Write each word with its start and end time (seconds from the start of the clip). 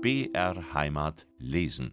BR 0.00 0.74
Heimat 0.74 1.26
lesen. 1.38 1.92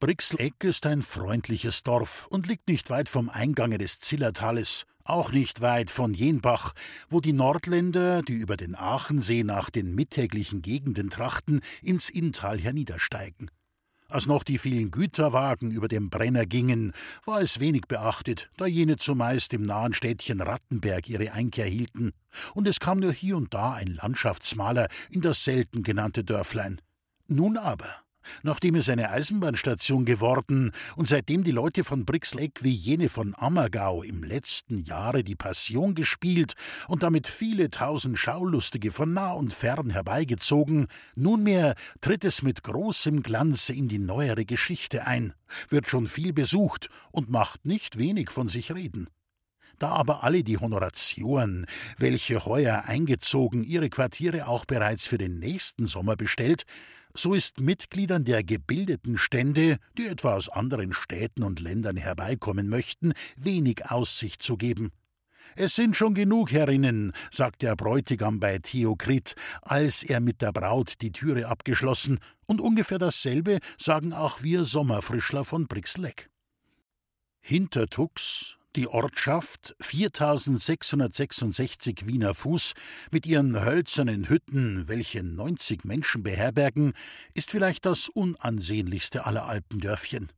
Brixleck 0.00 0.64
ist 0.64 0.86
ein 0.86 1.02
freundliches 1.02 1.82
Dorf 1.82 2.26
und 2.28 2.46
liegt 2.46 2.66
nicht 2.66 2.88
weit 2.88 3.10
vom 3.10 3.28
Eingange 3.28 3.76
des 3.76 4.00
Zillertales, 4.00 4.86
auch 5.04 5.30
nicht 5.30 5.60
weit 5.60 5.90
von 5.90 6.14
Jenbach, 6.14 6.72
wo 7.10 7.20
die 7.20 7.34
Nordländer, 7.34 8.22
die 8.22 8.36
über 8.36 8.56
den 8.56 8.74
Aachensee 8.74 9.44
nach 9.44 9.68
den 9.68 9.94
mittäglichen 9.94 10.62
Gegenden 10.62 11.10
trachten, 11.10 11.60
ins 11.82 12.08
Inntal 12.08 12.58
herniedersteigen. 12.58 13.50
Als 14.08 14.26
noch 14.26 14.42
die 14.42 14.58
vielen 14.58 14.90
Güterwagen 14.90 15.72
über 15.72 15.88
dem 15.88 16.08
Brenner 16.08 16.46
gingen, 16.46 16.92
war 17.26 17.42
es 17.42 17.60
wenig 17.60 17.82
beachtet, 17.86 18.48
da 18.56 18.64
jene 18.64 18.96
zumeist 18.96 19.52
im 19.52 19.66
nahen 19.66 19.92
Städtchen 19.92 20.40
Rattenberg 20.40 21.06
ihre 21.10 21.32
Einkehr 21.32 21.66
hielten, 21.66 22.12
und 22.54 22.66
es 22.66 22.80
kam 22.80 23.00
nur 23.00 23.12
hier 23.12 23.36
und 23.36 23.52
da 23.52 23.72
ein 23.74 23.88
Landschaftsmaler 23.88 24.88
in 25.10 25.20
das 25.20 25.44
selten 25.44 25.82
genannte 25.82 26.24
Dörflein. 26.24 26.80
Nun 27.28 27.56
aber, 27.56 27.88
nachdem 28.42 28.74
es 28.74 28.90
eine 28.90 29.08
Eisenbahnstation 29.08 30.04
geworden 30.04 30.72
und 30.94 31.08
seitdem 31.08 31.42
die 31.42 31.52
Leute 31.52 31.84
von 31.84 32.04
Brixleck 32.04 32.62
wie 32.62 32.74
jene 32.74 33.08
von 33.08 33.34
Ammergau 33.34 34.02
im 34.02 34.22
letzten 34.22 34.84
Jahre 34.84 35.24
die 35.24 35.34
Passion 35.34 35.94
gespielt 35.94 36.52
und 36.86 37.02
damit 37.02 37.26
viele 37.26 37.70
tausend 37.70 38.18
Schaulustige 38.18 38.92
von 38.92 39.14
nah 39.14 39.32
und 39.32 39.54
fern 39.54 39.88
herbeigezogen, 39.88 40.86
nunmehr 41.14 41.76
tritt 42.02 42.24
es 42.24 42.42
mit 42.42 42.62
großem 42.62 43.22
Glanze 43.22 43.72
in 43.72 43.88
die 43.88 43.98
neuere 43.98 44.44
Geschichte 44.44 45.06
ein, 45.06 45.32
wird 45.70 45.88
schon 45.88 46.08
viel 46.08 46.34
besucht 46.34 46.90
und 47.10 47.30
macht 47.30 47.64
nicht 47.64 47.98
wenig 47.98 48.28
von 48.28 48.48
sich 48.48 48.74
reden. 48.74 49.08
Da 49.78 49.88
aber 49.88 50.22
alle 50.22 50.44
die 50.44 50.58
Honoratioren, 50.58 51.66
welche 51.98 52.44
heuer 52.44 52.84
eingezogen, 52.84 53.64
ihre 53.64 53.88
Quartiere 53.88 54.46
auch 54.46 54.66
bereits 54.66 55.06
für 55.06 55.18
den 55.18 55.40
nächsten 55.40 55.86
Sommer 55.86 56.16
bestellt, 56.16 56.64
so 57.16 57.34
ist 57.34 57.60
Mitgliedern 57.60 58.24
der 58.24 58.42
gebildeten 58.42 59.16
Stände, 59.16 59.78
die 59.96 60.06
etwa 60.06 60.34
aus 60.34 60.48
anderen 60.48 60.92
Städten 60.92 61.42
und 61.42 61.60
Ländern 61.60 61.96
herbeikommen 61.96 62.68
möchten, 62.68 63.12
wenig 63.36 63.90
Aussicht 63.90 64.42
zu 64.42 64.56
geben. 64.56 64.90
Es 65.56 65.74
sind 65.74 65.96
schon 65.96 66.14
genug 66.14 66.50
herinnen, 66.52 67.12
sagt 67.30 67.62
der 67.62 67.76
Bräutigam 67.76 68.40
bei 68.40 68.58
Theokrit, 68.58 69.34
als 69.62 70.02
er 70.02 70.20
mit 70.20 70.42
der 70.42 70.52
Braut 70.52 70.94
die 71.00 71.12
Türe 71.12 71.46
abgeschlossen, 71.46 72.18
und 72.46 72.60
ungefähr 72.60 72.98
dasselbe 72.98 73.60
sagen 73.78 74.12
auch 74.12 74.42
wir 74.42 74.64
Sommerfrischler 74.64 75.44
von 75.44 75.66
Brixleck. 75.66 76.28
Hintertux, 77.40 78.58
die 78.76 78.88
Ortschaft, 78.88 79.76
4666 79.80 82.06
Wiener 82.06 82.34
Fuß, 82.34 82.74
mit 83.10 83.26
ihren 83.26 83.64
hölzernen 83.64 84.28
Hütten, 84.28 84.88
welche 84.88 85.22
90 85.22 85.84
Menschen 85.84 86.22
beherbergen, 86.22 86.92
ist 87.34 87.50
vielleicht 87.50 87.86
das 87.86 88.08
unansehnlichste 88.08 89.26
aller 89.26 89.46
Alpendörfchen. 89.46 90.30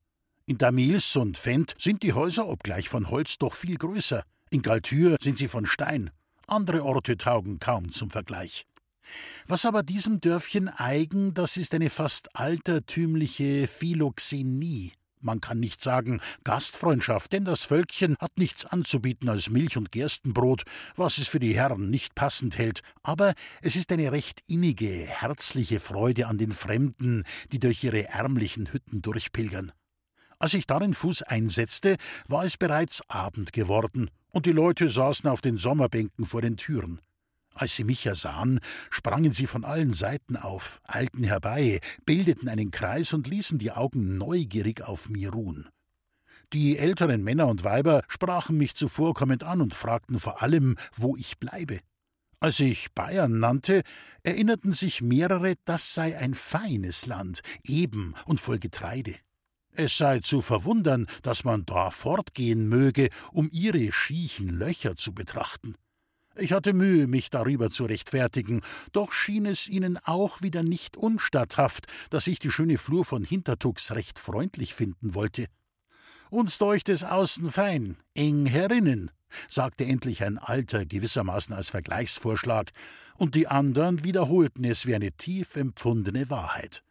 In 0.47 0.59
Damils 0.59 1.17
und 1.17 1.39
Fendt 1.39 1.75
sind 1.79 2.03
die 2.03 2.13
Häuser, 2.13 2.47
obgleich 2.47 2.89
von 2.89 3.11
Holz, 3.11 3.39
doch 3.39 3.55
viel 3.55 3.77
größer. 3.77 4.23
In 4.51 4.63
Galtür 4.63 5.17
sind 5.21 5.39
sie 5.39 5.49
von 5.49 5.67
Stein. 5.67 6.11
Andere 6.47 6.85
Orte 6.85 7.17
taugen 7.17 7.59
kaum 7.59 7.91
zum 7.91 8.11
Vergleich. 8.11 8.65
Was 9.47 9.65
aber 9.65 9.83
diesem 9.83 10.21
Dörfchen 10.21 10.69
eigen, 10.69 11.35
das 11.35 11.57
ist 11.57 11.75
eine 11.75 11.91
fast 11.91 12.37
altertümliche 12.37 13.69
Philoxenie. 13.69 14.93
Man 15.27 15.41
kann 15.41 15.59
nicht 15.59 15.83
sagen 15.83 16.21
Gastfreundschaft, 16.45 17.33
denn 17.33 17.45
das 17.45 17.65
Völkchen 17.65 18.17
hat 18.21 18.39
nichts 18.39 18.65
anzubieten 18.65 19.29
als 19.29 19.51
Milch 19.51 19.77
und 19.77 19.91
Gerstenbrot, 19.91 20.63
was 20.95 21.19
es 21.19 21.27
für 21.27 21.41
die 21.41 21.57
Herren 21.57 21.91
nicht 21.91 22.15
passend 22.15 22.57
hält, 22.59 22.81
aber 23.03 23.35
es 23.61 23.75
ist 23.75 23.91
eine 23.91 24.13
recht 24.13 24.43
innige, 24.47 24.87
herzliche 24.87 25.81
Freude 25.81 26.29
an 26.29 26.39
den 26.39 26.53
Fremden, 26.53 27.25
die 27.51 27.59
durch 27.59 27.83
ihre 27.83 28.07
ärmlichen 28.07 28.73
Hütten 28.73 29.03
durchpilgern. 29.03 29.73
Als 30.39 30.55
ich 30.55 30.69
darin 30.69 30.95
Fuß 30.95 31.23
einsetzte, 31.23 31.97
war 32.29 32.45
es 32.45 32.57
bereits 32.57 33.03
Abend 33.11 33.53
geworden, 33.53 34.11
und 34.31 34.47
die 34.47 34.53
Leute 34.53 34.89
saßen 34.89 35.29
auf 35.29 35.41
den 35.41 35.59
Sommerbänken 35.59 36.25
vor 36.25 36.41
den 36.41 36.57
Türen. 36.57 37.01
Als 37.57 37.75
sie 37.75 37.85
mich 37.85 38.05
ersahen, 38.05 38.61
sprangen 38.91 39.33
sie 39.33 39.47
von 39.47 39.65
allen 39.65 39.95
Seiten 39.95 40.37
auf, 40.37 40.83
eilten 40.85 41.25
herbei, 41.25 41.81
bildeten 42.05 42.51
einen 42.51 42.71
Kreis 42.71 43.15
und 43.15 43.27
ließen 43.27 43.59
die 43.59 43.73
Augen 43.73 44.19
neugierig 44.19 44.83
auf 44.83 45.09
mir 45.09 45.31
ruhen. 45.31 45.67
Die 46.53 46.77
älteren 46.77 47.25
Männer 47.25 47.47
und 47.47 47.65
Weiber 47.65 48.03
sprachen 48.09 48.59
mich 48.59 48.75
zuvorkommend 48.75 49.43
an 49.43 49.63
und 49.63 49.73
fragten 49.73 50.21
vor 50.21 50.43
allem, 50.43 50.77
wo 50.95 51.17
ich 51.17 51.39
bleibe. 51.39 51.81
Als 52.41 52.61
ich 52.61 52.93
Bayern 52.93 53.39
nannte, 53.39 53.83
erinnerten 54.23 54.73
sich 54.73 55.01
mehrere, 55.01 55.55
das 55.65 55.95
sei 55.95 56.19
ein 56.19 56.35
feines 56.35 57.07
Land, 57.07 57.41
eben 57.65 58.13
und 58.27 58.39
voll 58.39 58.59
Getreide. 58.59 59.15
Es 59.73 59.97
sei 59.97 60.21
zu 60.21 60.43
verwundern, 60.43 61.07
dass 61.23 61.45
man 61.45 61.65
da 61.65 61.91
fortgehen 61.91 62.69
möge, 62.69 63.09
um 63.33 63.49
ihre 63.51 63.91
schiechen 63.93 64.49
Löcher 64.59 64.95
zu 64.95 65.15
betrachten. 65.15 65.75
Ich 66.39 66.53
hatte 66.53 66.75
Mühe, 66.75 67.07
mich 67.07 67.31
darüber 67.31 67.71
zu 67.71 67.87
rechtfertigen, 67.87 68.61
doch 68.93 69.13
schien 69.13 69.47
es 69.47 69.69
ihnen 69.69 69.99
auch 70.05 70.43
wieder 70.43 70.63
nicht 70.63 70.97
unstatthaft, 70.99 71.87
dass 72.11 72.27
ich 72.27 72.39
die 72.39 72.51
schöne 72.51 72.77
Flur 72.77 73.07
von 73.07 73.25
Hintertux 73.25 73.93
recht 73.93 74.19
freundlich 74.19 74.75
finden 74.75 75.15
wollte. 75.15 75.47
Uns 76.29 76.59
deucht 76.59 76.91
es 76.91 77.05
außen 77.05 77.51
fein, 77.51 77.97
eng 78.15 78.45
herinnen, 78.45 79.11
sagte 79.49 79.87
endlich 79.87 80.25
ein 80.25 80.37
Alter 80.37 80.85
gewissermaßen 80.85 81.55
als 81.55 81.71
Vergleichsvorschlag, 81.71 82.71
und 83.17 83.35
die 83.35 83.49
anderen 83.49 84.05
wiederholten 84.05 84.65
es 84.65 84.85
wie 84.85 84.95
eine 84.95 85.13
tief 85.13 85.57
empfundene 85.57 86.29
Wahrheit. 86.29 86.83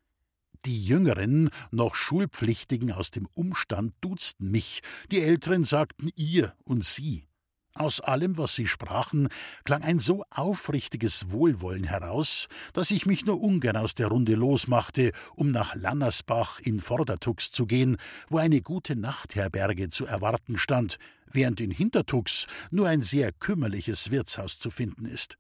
Die 0.66 0.84
Jüngeren, 0.84 1.52
noch 1.70 1.94
Schulpflichtigen 1.94 2.92
aus 2.92 3.12
dem 3.12 3.28
Umstand, 3.36 3.94
duzten 4.02 4.50
mich, 4.50 4.82
die 5.12 5.22
Älteren 5.22 5.66
sagten 5.66 6.10
ihr 6.16 6.56
und 6.64 6.84
sie. 6.84 7.28
Aus 7.78 8.00
allem, 8.00 8.38
was 8.38 8.56
sie 8.56 8.68
sprachen, 8.68 9.28
klang 9.66 9.84
ein 9.84 10.00
so 10.00 10.24
aufrichtiges 10.30 11.30
Wohlwollen 11.32 11.84
heraus, 11.84 12.48
dass 12.72 12.90
ich 12.90 13.06
mich 13.06 13.26
nur 13.26 13.42
ungern 13.42 13.76
aus 13.76 13.96
der 13.96 14.08
Runde 14.08 14.36
losmachte, 14.36 15.12
um 15.36 15.52
nach 15.52 15.76
Lannersbach 15.76 16.62
in 16.62 16.80
Vordertux 16.80 17.52
zu 17.52 17.66
gehen, 17.66 17.98
wo 18.30 18.38
eine 18.38 18.62
gute 18.62 18.96
Nachtherberge 18.96 19.90
zu 19.90 20.06
erwarten 20.06 20.58
stand, 20.58 21.00
während 21.30 21.60
in 21.60 21.70
Hintertux 21.70 22.48
nur 22.72 22.88
ein 22.88 23.02
sehr 23.02 23.34
kümmerliches 23.34 24.10
Wirtshaus 24.10 24.58
zu 24.58 24.72
finden 24.72 25.06
ist. 25.06 25.38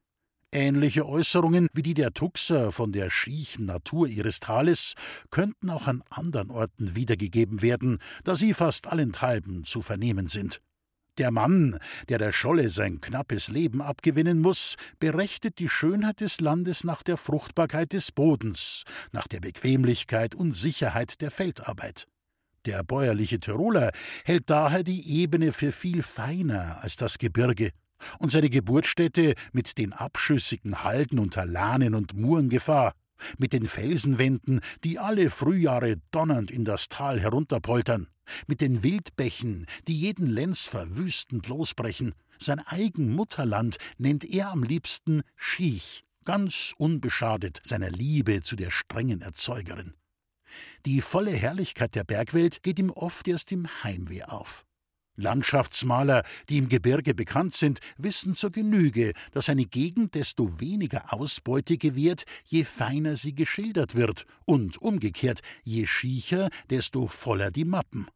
Ähnliche 0.51 1.07
Äußerungen 1.07 1.69
wie 1.73 1.83
die 1.83 1.93
der 1.93 2.11
Tuxer 2.11 2.73
von 2.73 2.91
der 2.91 3.09
schiechen 3.09 3.65
Natur 3.65 4.07
ihres 4.07 4.41
Tales 4.41 4.95
könnten 5.29 5.69
auch 5.69 5.87
an 5.87 6.03
anderen 6.09 6.51
Orten 6.51 6.95
wiedergegeben 6.95 7.61
werden, 7.61 7.99
da 8.25 8.35
sie 8.35 8.53
fast 8.53 8.87
allenthalben 8.87 9.63
zu 9.63 9.81
vernehmen 9.81 10.27
sind. 10.27 10.59
Der 11.17 11.31
Mann, 11.31 11.79
der 12.09 12.17
der 12.17 12.33
Scholle 12.33 12.69
sein 12.69 12.99
knappes 12.99 13.47
Leben 13.47 13.81
abgewinnen 13.81 14.41
muss, 14.41 14.75
berechnet 14.99 15.59
die 15.59 15.69
Schönheit 15.69 16.19
des 16.19 16.41
Landes 16.41 16.83
nach 16.83 17.03
der 17.03 17.15
Fruchtbarkeit 17.15 17.93
des 17.93 18.11
Bodens, 18.11 18.83
nach 19.13 19.27
der 19.27 19.39
Bequemlichkeit 19.39 20.35
und 20.35 20.51
Sicherheit 20.51 21.21
der 21.21 21.31
Feldarbeit. 21.31 22.05
Der 22.65 22.83
bäuerliche 22.83 23.39
Tiroler 23.39 23.91
hält 24.25 24.49
daher 24.49 24.83
die 24.83 25.21
Ebene 25.21 25.53
für 25.53 25.71
viel 25.71 26.03
feiner 26.03 26.79
als 26.81 26.97
das 26.97 27.17
Gebirge, 27.17 27.69
und 28.19 28.31
seine 28.31 28.49
Geburtsstätte 28.49 29.35
mit 29.53 29.77
den 29.77 29.93
abschüssigen 29.93 30.83
Halden 30.83 31.17
unter 31.17 31.45
Lahnen 31.45 31.95
und 31.95 32.13
Murengefahr, 32.13 32.91
mit 33.37 33.53
den 33.53 33.67
Felsenwänden, 33.67 34.59
die 34.83 34.99
alle 34.99 35.29
Frühjahre 35.29 35.95
donnernd 36.11 36.51
in 36.51 36.65
das 36.65 36.89
Tal 36.89 37.21
herunterpoltern, 37.21 38.07
mit 38.47 38.61
den 38.61 38.83
Wildbächen, 38.83 39.65
die 39.87 39.99
jeden 39.99 40.27
Lenz 40.27 40.67
verwüstend 40.67 41.47
losbrechen. 41.47 42.13
Sein 42.39 42.59
eigen 42.59 43.13
Mutterland 43.13 43.77
nennt 43.97 44.25
er 44.25 44.51
am 44.51 44.63
liebsten 44.63 45.21
Schiech, 45.35 46.03
ganz 46.25 46.73
unbeschadet 46.77 47.61
seiner 47.63 47.89
Liebe 47.89 48.41
zu 48.41 48.55
der 48.55 48.71
strengen 48.71 49.21
Erzeugerin. 49.21 49.93
Die 50.85 51.01
volle 51.01 51.31
Herrlichkeit 51.31 51.95
der 51.95 52.03
Bergwelt 52.03 52.61
geht 52.63 52.79
ihm 52.79 52.91
oft 52.91 53.27
erst 53.27 53.51
im 53.51 53.67
Heimweh 53.83 54.23
auf. 54.23 54.65
Landschaftsmaler, 55.15 56.23
die 56.49 56.57
im 56.57 56.69
Gebirge 56.69 57.13
bekannt 57.13 57.53
sind, 57.53 57.79
wissen 57.97 58.35
zur 58.35 58.51
Genüge, 58.51 59.13
dass 59.31 59.49
eine 59.49 59.65
Gegend 59.65 60.15
desto 60.15 60.59
weniger 60.59 61.13
Ausbeute 61.13 61.77
gewährt, 61.77 62.25
je 62.45 62.63
feiner 62.63 63.15
sie 63.15 63.35
geschildert 63.35 63.95
wird, 63.95 64.25
und 64.45 64.81
umgekehrt, 64.81 65.41
je 65.63 65.85
schiecher, 65.87 66.49
desto 66.69 67.07
voller 67.07 67.51
die 67.51 67.65
Mappen. 67.65 68.07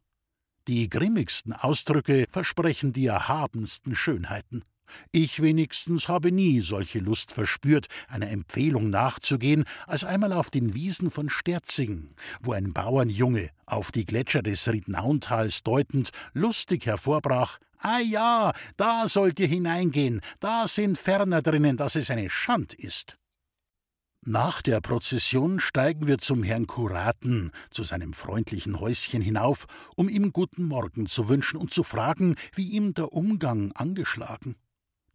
Die 0.67 0.89
grimmigsten 0.89 1.53
Ausdrücke 1.53 2.25
versprechen 2.29 2.93
die 2.93 3.07
erhabensten 3.07 3.95
Schönheiten. 3.95 4.63
Ich 5.11 5.41
wenigstens 5.41 6.07
habe 6.07 6.31
nie 6.31 6.61
solche 6.61 6.99
Lust 6.99 7.31
verspürt, 7.31 7.87
einer 8.07 8.29
Empfehlung 8.29 8.89
nachzugehen, 8.89 9.65
als 9.87 10.03
einmal 10.03 10.33
auf 10.33 10.51
den 10.51 10.73
Wiesen 10.73 11.11
von 11.11 11.29
Sterzing, 11.29 12.15
wo 12.41 12.53
ein 12.53 12.73
Bauernjunge, 12.73 13.49
auf 13.65 13.91
die 13.91 14.05
Gletscher 14.05 14.41
des 14.41 14.67
Riednauntals 14.67 15.63
deutend, 15.63 16.09
lustig 16.33 16.85
hervorbrach: 16.85 17.59
Ah 17.77 17.99
ja, 17.99 18.53
da 18.77 19.07
sollt 19.07 19.39
ihr 19.39 19.47
hineingehen, 19.47 20.21
da 20.39 20.67
sind 20.67 20.97
Ferner 20.97 21.41
drinnen, 21.41 21.77
dass 21.77 21.95
es 21.95 22.11
eine 22.11 22.29
Schand 22.29 22.73
ist. 22.73 23.19
Nach 24.25 24.61
der 24.61 24.81
Prozession 24.81 25.61
steigen 25.61 26.05
wir 26.05 26.17
zum 26.17 26.43
Herrn 26.43 26.67
Kuraten, 26.67 27.51
zu 27.71 27.83
seinem 27.83 28.11
freundlichen 28.11 28.81
Häuschen 28.81 29.21
hinauf, 29.21 29.65
um 29.95 30.09
ihm 30.09 30.33
guten 30.33 30.65
Morgen 30.65 31.07
zu 31.07 31.29
wünschen 31.29 31.55
und 31.55 31.71
zu 31.71 31.83
fragen, 31.83 32.35
wie 32.53 32.67
ihm 32.67 32.93
der 32.93 33.13
Umgang 33.13 33.71
angeschlagen. 33.71 34.57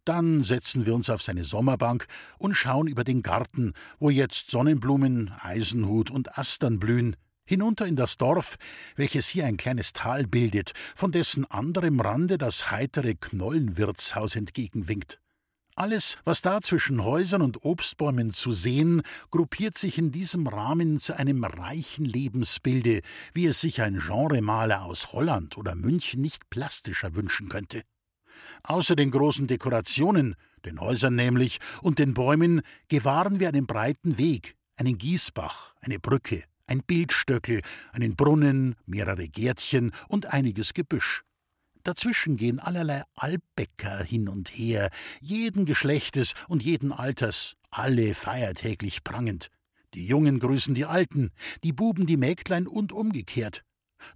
Dann 0.05 0.43
setzen 0.43 0.85
wir 0.85 0.93
uns 0.93 1.09
auf 1.09 1.23
seine 1.23 1.43
Sommerbank 1.43 2.05
und 2.37 2.53
schauen 2.53 2.87
über 2.87 3.03
den 3.03 3.23
Garten, 3.23 3.73
wo 3.99 4.11
jetzt 4.11 4.51
Sonnenblumen, 4.51 5.31
Eisenhut 5.41 6.11
und 6.11 6.37
Astern 6.37 6.77
blühen, 6.77 7.15
hinunter 7.45 7.87
in 7.87 7.95
das 7.95 8.17
Dorf, 8.17 8.57
welches 8.95 9.27
hier 9.27 9.45
ein 9.45 9.57
kleines 9.57 9.93
Tal 9.93 10.27
bildet, 10.27 10.73
von 10.95 11.11
dessen 11.11 11.49
anderem 11.49 11.99
Rande 11.99 12.37
das 12.37 12.69
heitere 12.69 13.15
Knollenwirtshaus 13.15 14.35
entgegenwinkt. 14.35 15.19
Alles, 15.77 16.17
was 16.23 16.41
da 16.41 16.61
zwischen 16.61 17.03
Häusern 17.03 17.41
und 17.41 17.65
Obstbäumen 17.65 18.31
zu 18.31 18.51
sehen, 18.51 19.01
gruppiert 19.29 19.77
sich 19.77 19.97
in 19.97 20.11
diesem 20.11 20.47
Rahmen 20.47 20.99
zu 20.99 21.17
einem 21.17 21.43
reichen 21.43 22.05
Lebensbilde, 22.05 23.01
wie 23.33 23.47
es 23.47 23.59
sich 23.59 23.81
ein 23.81 23.99
Genremaler 23.99 24.85
aus 24.85 25.11
Holland 25.11 25.57
oder 25.57 25.75
München 25.75 26.21
nicht 26.21 26.49
plastischer 26.49 27.15
wünschen 27.15 27.49
könnte. 27.49 27.81
Außer 28.63 28.95
den 28.95 29.11
großen 29.11 29.47
Dekorationen, 29.47 30.35
den 30.65 30.79
Häusern 30.79 31.15
nämlich, 31.15 31.59
und 31.81 31.99
den 31.99 32.13
Bäumen 32.13 32.61
gewahren 32.87 33.39
wir 33.39 33.49
einen 33.49 33.67
breiten 33.67 34.17
Weg, 34.17 34.55
einen 34.77 34.97
Gießbach, 34.97 35.73
eine 35.81 35.99
Brücke, 35.99 36.43
ein 36.67 36.81
Bildstöckel, 36.85 37.61
einen 37.91 38.15
Brunnen, 38.15 38.75
mehrere 38.85 39.27
Gärtchen 39.27 39.91
und 40.07 40.27
einiges 40.27 40.73
Gebüsch. 40.73 41.23
Dazwischen 41.83 42.35
gehen 42.35 42.59
allerlei 42.59 43.03
Albbäcker 43.13 44.03
hin 44.03 44.27
und 44.27 44.49
her, 44.49 44.89
jeden 45.21 45.65
Geschlechtes 45.65 46.33
und 46.47 46.63
jeden 46.63 46.91
Alters, 46.91 47.55
alle 47.69 48.15
feiertäglich 48.15 49.03
prangend. 49.03 49.49
Die 49.93 50.07
Jungen 50.07 50.39
grüßen 50.39 50.73
die 50.73 50.85
Alten, 50.85 51.29
die 51.63 51.73
Buben 51.73 52.07
die 52.07 52.17
Mägdlein 52.17 52.67
und 52.67 52.91
umgekehrt. 52.91 53.63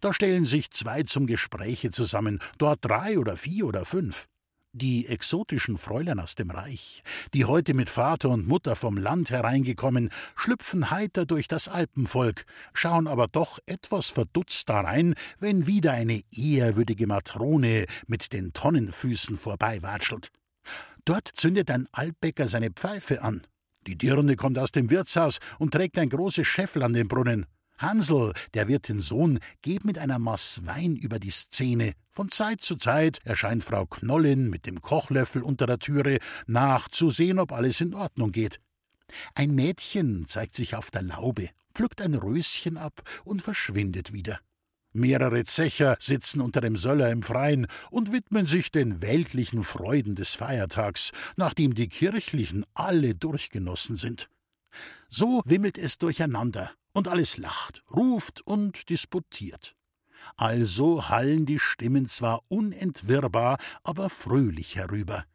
Da 0.01 0.13
stellen 0.13 0.45
sich 0.45 0.71
zwei 0.71 1.03
zum 1.03 1.27
Gespräche 1.27 1.91
zusammen, 1.91 2.39
dort 2.57 2.79
drei 2.81 3.17
oder 3.19 3.37
vier 3.37 3.65
oder 3.65 3.85
fünf. 3.85 4.27
Die 4.71 5.07
exotischen 5.07 5.79
Fräulein 5.79 6.19
aus 6.19 6.35
dem 6.35 6.51
Reich, 6.51 7.01
die 7.33 7.45
heute 7.45 7.73
mit 7.73 7.89
Vater 7.89 8.29
und 8.29 8.47
Mutter 8.47 8.75
vom 8.75 8.97
Land 8.97 9.31
hereingekommen, 9.31 10.11
schlüpfen 10.35 10.91
heiter 10.91 11.25
durch 11.25 11.47
das 11.47 11.67
Alpenvolk, 11.67 12.45
schauen 12.73 13.07
aber 13.07 13.27
doch 13.27 13.57
etwas 13.65 14.11
verdutzt 14.11 14.69
darein, 14.69 15.15
wenn 15.39 15.65
wieder 15.65 15.93
eine 15.93 16.21
ehrwürdige 16.31 17.07
Matrone 17.07 17.85
mit 18.05 18.31
den 18.31 18.53
Tonnenfüßen 18.53 19.39
vorbeiwatschelt. 19.39 20.29
Dort 21.03 21.29
zündet 21.33 21.71
ein 21.71 21.87
Altbäcker 21.91 22.47
seine 22.47 22.69
Pfeife 22.69 23.23
an. 23.23 23.41
Die 23.87 23.97
Dirne 23.97 24.35
kommt 24.35 24.59
aus 24.59 24.71
dem 24.71 24.91
Wirtshaus 24.91 25.39
und 25.57 25.73
trägt 25.73 25.97
ein 25.97 26.09
großes 26.09 26.45
Scheffel 26.45 26.83
an 26.83 26.93
den 26.93 27.07
Brunnen. 27.07 27.47
Hansel, 27.79 28.33
der 28.53 28.67
Wirtin 28.67 28.99
Sohn, 28.99 29.39
geht 29.61 29.85
mit 29.85 29.97
einer 29.97 30.19
Maß 30.19 30.65
Wein 30.65 30.97
über 30.97 31.17
die 31.17 31.31
Szene. 31.31 31.93
Von 32.11 32.29
Zeit 32.29 32.61
zu 32.61 32.75
Zeit 32.75 33.19
erscheint 33.23 33.63
Frau 33.63 33.85
Knollin 33.85 34.49
mit 34.49 34.67
dem 34.67 34.81
Kochlöffel 34.81 35.41
unter 35.41 35.65
der 35.65 35.79
Türe, 35.79 36.19
nachzusehen, 36.45 37.39
ob 37.39 37.53
alles 37.53 37.79
in 37.79 37.93
Ordnung 37.93 38.33
geht. 38.33 38.59
Ein 39.33 39.55
Mädchen 39.55 40.25
zeigt 40.27 40.55
sich 40.55 40.75
auf 40.75 40.91
der 40.91 41.03
Laube, 41.03 41.49
pflückt 41.73 42.01
ein 42.01 42.15
Röschen 42.15 42.77
ab 42.77 43.01
und 43.23 43.41
verschwindet 43.41 44.11
wieder. 44.11 44.39
Mehrere 44.91 45.45
Zecher 45.45 45.95
sitzen 45.99 46.41
unter 46.41 46.59
dem 46.61 46.75
Söller 46.75 47.11
im 47.11 47.23
Freien 47.23 47.67
und 47.91 48.11
widmen 48.11 48.45
sich 48.45 48.71
den 48.71 49.01
weltlichen 49.01 49.63
Freuden 49.63 50.15
des 50.15 50.33
Feiertags, 50.33 51.11
nachdem 51.37 51.75
die 51.75 51.87
kirchlichen 51.87 52.65
alle 52.73 53.15
durchgenossen 53.15 53.95
sind. 53.95 54.29
So 55.07 55.41
wimmelt 55.45 55.77
es 55.77 55.97
durcheinander, 55.97 56.71
und 56.93 57.07
alles 57.07 57.37
lacht, 57.37 57.83
ruft 57.93 58.41
und 58.41 58.89
disputiert. 58.89 59.75
Also 60.35 61.09
hallen 61.09 61.45
die 61.45 61.59
Stimmen 61.59 62.07
zwar 62.07 62.41
unentwirrbar, 62.49 63.57
aber 63.83 64.09
fröhlich 64.09 64.75
herüber. 64.75 65.25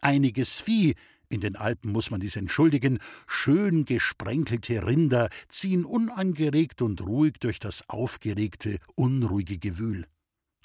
Einiges 0.00 0.60
Vieh, 0.60 0.94
in 1.28 1.40
den 1.40 1.56
Alpen 1.56 1.92
muss 1.92 2.10
man 2.10 2.20
dies 2.20 2.36
entschuldigen, 2.36 2.98
schön 3.26 3.84
gesprenkelte 3.84 4.84
Rinder 4.86 5.28
ziehen 5.48 5.84
unangeregt 5.84 6.82
und 6.82 7.00
ruhig 7.02 7.34
durch 7.38 7.60
das 7.60 7.88
aufgeregte, 7.88 8.78
unruhige 8.94 9.58
Gewühl. 9.58 10.06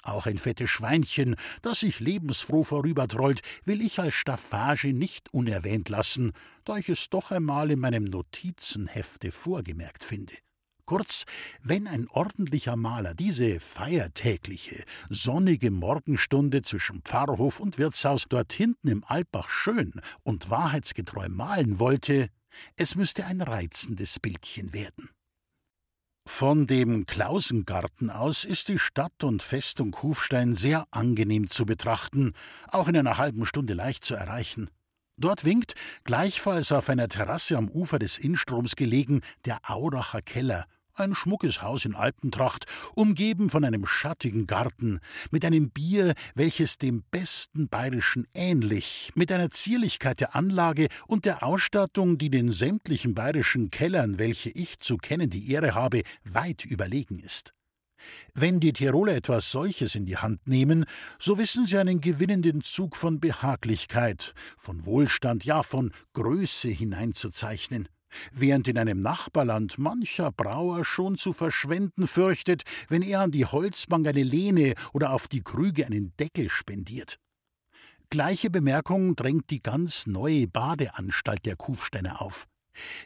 Auch 0.06 0.26
ein 0.26 0.38
fettes 0.38 0.70
Schweinchen, 0.70 1.34
das 1.62 1.80
sich 1.80 1.98
lebensfroh 1.98 2.62
vorübertrollt, 2.62 3.40
will 3.64 3.80
ich 3.80 3.98
als 3.98 4.14
Staffage 4.14 4.92
nicht 4.92 5.34
unerwähnt 5.34 5.88
lassen, 5.88 6.32
da 6.64 6.76
ich 6.76 6.88
es 6.88 7.10
doch 7.10 7.32
einmal 7.32 7.72
in 7.72 7.80
meinem 7.80 8.04
Notizenhefte 8.04 9.32
vorgemerkt 9.32 10.04
finde. 10.04 10.34
Kurz, 10.84 11.24
wenn 11.64 11.88
ein 11.88 12.06
ordentlicher 12.08 12.76
Maler 12.76 13.14
diese 13.14 13.58
feiertägliche, 13.58 14.84
sonnige 15.10 15.72
Morgenstunde 15.72 16.62
zwischen 16.62 17.02
Pfarrhof 17.02 17.58
und 17.58 17.78
Wirtshaus 17.78 18.26
dort 18.28 18.52
hinten 18.52 18.86
im 18.86 19.02
Alpbach 19.04 19.48
schön 19.48 20.00
und 20.22 20.48
wahrheitsgetreu 20.48 21.28
malen 21.28 21.80
wollte, 21.80 22.28
es 22.76 22.94
müsste 22.94 23.24
ein 23.24 23.40
reizendes 23.40 24.20
Bildchen 24.20 24.72
werden. 24.72 25.10
Von 26.28 26.66
dem 26.66 27.06
Klausengarten 27.06 28.10
aus 28.10 28.44
ist 28.44 28.68
die 28.68 28.80
Stadt 28.80 29.24
und 29.24 29.42
Festung 29.42 29.92
Kufstein 29.92 30.54
sehr 30.54 30.86
angenehm 30.90 31.48
zu 31.48 31.64
betrachten, 31.64 32.34
auch 32.68 32.88
in 32.88 32.96
einer 32.96 33.16
halben 33.16 33.46
Stunde 33.46 33.72
leicht 33.72 34.04
zu 34.04 34.16
erreichen. 34.16 34.68
Dort 35.18 35.44
winkt, 35.44 35.74
gleichfalls 36.04 36.72
auf 36.72 36.90
einer 36.90 37.08
Terrasse 37.08 37.56
am 37.56 37.70
Ufer 37.70 37.98
des 37.98 38.18
Innstroms 38.18 38.76
gelegen, 38.76 39.22
der 39.46 39.60
Auracher 39.70 40.20
Keller, 40.20 40.66
ein 40.98 41.14
schmuckes 41.14 41.62
Haus 41.62 41.84
in 41.84 41.94
Alpentracht, 41.94 42.66
umgeben 42.94 43.50
von 43.50 43.64
einem 43.64 43.86
schattigen 43.86 44.46
Garten, 44.46 45.00
mit 45.30 45.44
einem 45.44 45.70
Bier, 45.70 46.14
welches 46.34 46.78
dem 46.78 47.04
besten 47.10 47.68
bayerischen 47.68 48.26
ähnlich, 48.34 49.12
mit 49.14 49.30
einer 49.32 49.50
Zierlichkeit 49.50 50.20
der 50.20 50.34
Anlage 50.34 50.88
und 51.06 51.24
der 51.24 51.42
Ausstattung, 51.42 52.18
die 52.18 52.30
den 52.30 52.52
sämtlichen 52.52 53.14
bayerischen 53.14 53.70
Kellern, 53.70 54.18
welche 54.18 54.50
ich 54.50 54.80
zu 54.80 54.96
kennen 54.96 55.30
die 55.30 55.50
Ehre 55.50 55.74
habe, 55.74 56.02
weit 56.24 56.64
überlegen 56.64 57.18
ist. 57.18 57.52
Wenn 58.34 58.60
die 58.60 58.72
Tiroler 58.72 59.14
etwas 59.14 59.50
solches 59.50 59.94
in 59.94 60.06
die 60.06 60.18
Hand 60.18 60.46
nehmen, 60.46 60.84
so 61.18 61.38
wissen 61.38 61.66
sie 61.66 61.78
einen 61.78 62.00
gewinnenden 62.00 62.62
Zug 62.62 62.96
von 62.96 63.20
Behaglichkeit, 63.20 64.34
von 64.58 64.84
Wohlstand, 64.84 65.44
ja 65.44 65.62
von 65.62 65.92
Größe 66.12 66.68
hineinzuzeichnen 66.68 67.88
während 68.32 68.68
in 68.68 68.78
einem 68.78 69.00
Nachbarland 69.00 69.78
mancher 69.78 70.32
Brauer 70.32 70.84
schon 70.84 71.16
zu 71.16 71.32
verschwenden 71.32 72.06
fürchtet, 72.06 72.62
wenn 72.88 73.02
er 73.02 73.20
an 73.20 73.30
die 73.30 73.46
Holzbank 73.46 74.06
eine 74.06 74.22
Lehne 74.22 74.74
oder 74.92 75.12
auf 75.12 75.28
die 75.28 75.42
Krüge 75.42 75.86
einen 75.86 76.12
Deckel 76.18 76.48
spendiert. 76.48 77.18
Gleiche 78.10 78.50
Bemerkung 78.50 79.16
drängt 79.16 79.50
die 79.50 79.60
ganz 79.60 80.06
neue 80.06 80.46
Badeanstalt 80.46 81.44
der 81.44 81.56
Kufsteiner 81.56 82.22
auf. 82.22 82.46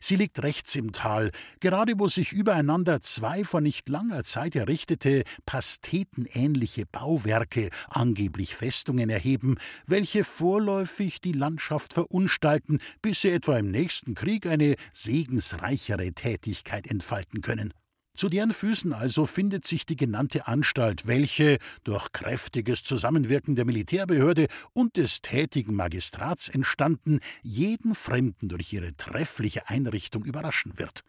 Sie 0.00 0.16
liegt 0.16 0.42
rechts 0.42 0.74
im 0.74 0.92
Tal, 0.92 1.30
gerade 1.60 1.94
wo 1.98 2.08
sich 2.08 2.32
übereinander 2.32 3.00
zwei 3.00 3.44
vor 3.44 3.60
nicht 3.60 3.88
langer 3.88 4.24
Zeit 4.24 4.56
errichtete, 4.56 5.24
pastetenähnliche 5.46 6.86
Bauwerke, 6.86 7.70
angeblich 7.88 8.56
Festungen 8.56 9.10
erheben, 9.10 9.56
welche 9.86 10.24
vorläufig 10.24 11.20
die 11.20 11.32
Landschaft 11.32 11.94
verunstalten, 11.94 12.78
bis 13.02 13.22
sie 13.22 13.30
etwa 13.30 13.58
im 13.58 13.70
nächsten 13.70 14.14
Krieg 14.14 14.46
eine 14.46 14.76
segensreichere 14.92 16.12
Tätigkeit 16.12 16.90
entfalten 16.90 17.40
können. 17.40 17.72
Zu 18.14 18.28
deren 18.28 18.52
Füßen 18.52 18.92
also 18.92 19.24
findet 19.24 19.66
sich 19.66 19.86
die 19.86 19.96
genannte 19.96 20.46
Anstalt, 20.46 21.06
welche 21.06 21.58
durch 21.84 22.12
kräftiges 22.12 22.84
Zusammenwirken 22.84 23.56
der 23.56 23.64
Militärbehörde 23.64 24.48
und 24.72 24.96
des 24.96 25.22
tätigen 25.22 25.74
Magistrats 25.74 26.48
entstanden, 26.48 27.20
jeden 27.42 27.94
Fremden 27.94 28.48
durch 28.48 28.72
ihre 28.72 28.94
treffliche 28.96 29.68
Einrichtung 29.68 30.24
überraschen 30.24 30.78
wird. 30.78 31.00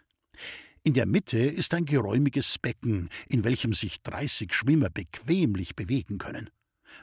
In 0.83 0.93
der 0.93 1.05
Mitte 1.05 1.37
ist 1.37 1.73
ein 1.73 1.85
geräumiges 1.85 2.57
Becken, 2.57 3.09
in 3.27 3.43
welchem 3.43 3.73
sich 3.73 4.01
dreißig 4.01 4.53
Schwimmer 4.53 4.89
bequemlich 4.89 5.75
bewegen 5.75 6.17
können. 6.17 6.49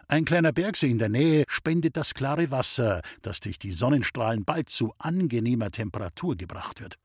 Ein 0.07 0.25
kleiner 0.25 0.53
Bergsee 0.53 0.91
in 0.91 0.99
der 0.99 1.09
Nähe 1.09 1.45
spendet 1.49 1.97
das 1.97 2.15
klare 2.15 2.51
Wasser, 2.51 3.03
das 3.23 3.41
durch 3.41 3.59
die 3.59 3.73
Sonnenstrahlen 3.73 4.45
bald 4.45 4.69
zu 4.69 4.93
angenehmer 4.99 5.71
Temperatur 5.71 6.37
gebracht 6.37 6.81
wird. 6.81 6.97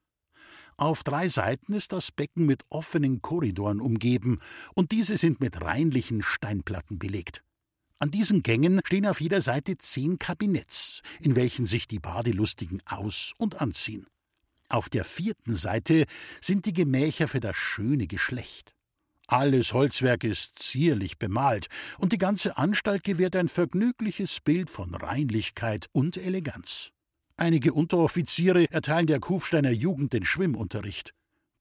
Auf 0.84 1.06
drei 1.06 1.30
Seiten 1.30 1.72
ist 1.72 1.94
das 1.94 2.12
Becken 2.12 2.46
mit 2.46 2.66
offenen 2.68 3.22
Korridoren 3.22 3.80
umgeben, 3.80 4.40
und 4.76 4.92
diese 4.92 5.16
sind 5.16 5.40
mit 5.40 5.62
reinlichen 5.62 6.22
Steinplatten 6.22 7.00
belegt. 7.00 7.42
An 8.00 8.12
diesen 8.12 8.44
Gängen 8.44 8.82
stehen 8.86 9.06
auf 9.06 9.22
jeder 9.22 9.40
Seite 9.40 9.78
zehn 9.78 10.20
Kabinetts, 10.20 11.02
in 11.22 11.38
welchen 11.38 11.66
sich 11.66 11.88
die 11.88 12.00
Badelustigen 12.00 12.82
aus- 12.86 13.32
und 13.38 13.62
anziehen. 13.62 14.08
Auf 14.68 14.90
der 14.90 15.06
vierten 15.06 15.56
Seite 15.56 16.04
sind 16.42 16.66
die 16.66 16.74
Gemächer 16.74 17.30
für 17.30 17.40
das 17.40 17.56
schöne 17.56 18.06
Geschlecht. 18.06 18.76
Alles 19.28 19.72
Holzwerk 19.72 20.26
ist 20.26 20.60
zierlich 20.60 21.18
bemalt, 21.18 21.68
und 21.98 22.12
die 22.12 22.18
ganze 22.18 22.58
Anstalt 22.58 23.06
gewährt 23.06 23.38
ein 23.38 23.48
vergnügliches 23.48 24.42
Bild 24.42 24.70
von 24.70 24.94
Reinlichkeit 24.94 25.88
und 25.94 26.18
Eleganz. 26.18 26.92
Einige 27.36 27.74
Unteroffiziere 27.74 28.72
erteilen 28.72 29.08
der 29.08 29.20
Kufsteiner 29.20 29.72
Jugend 29.72 30.14
den 30.14 30.24
Schwimmunterricht. 30.24 31.14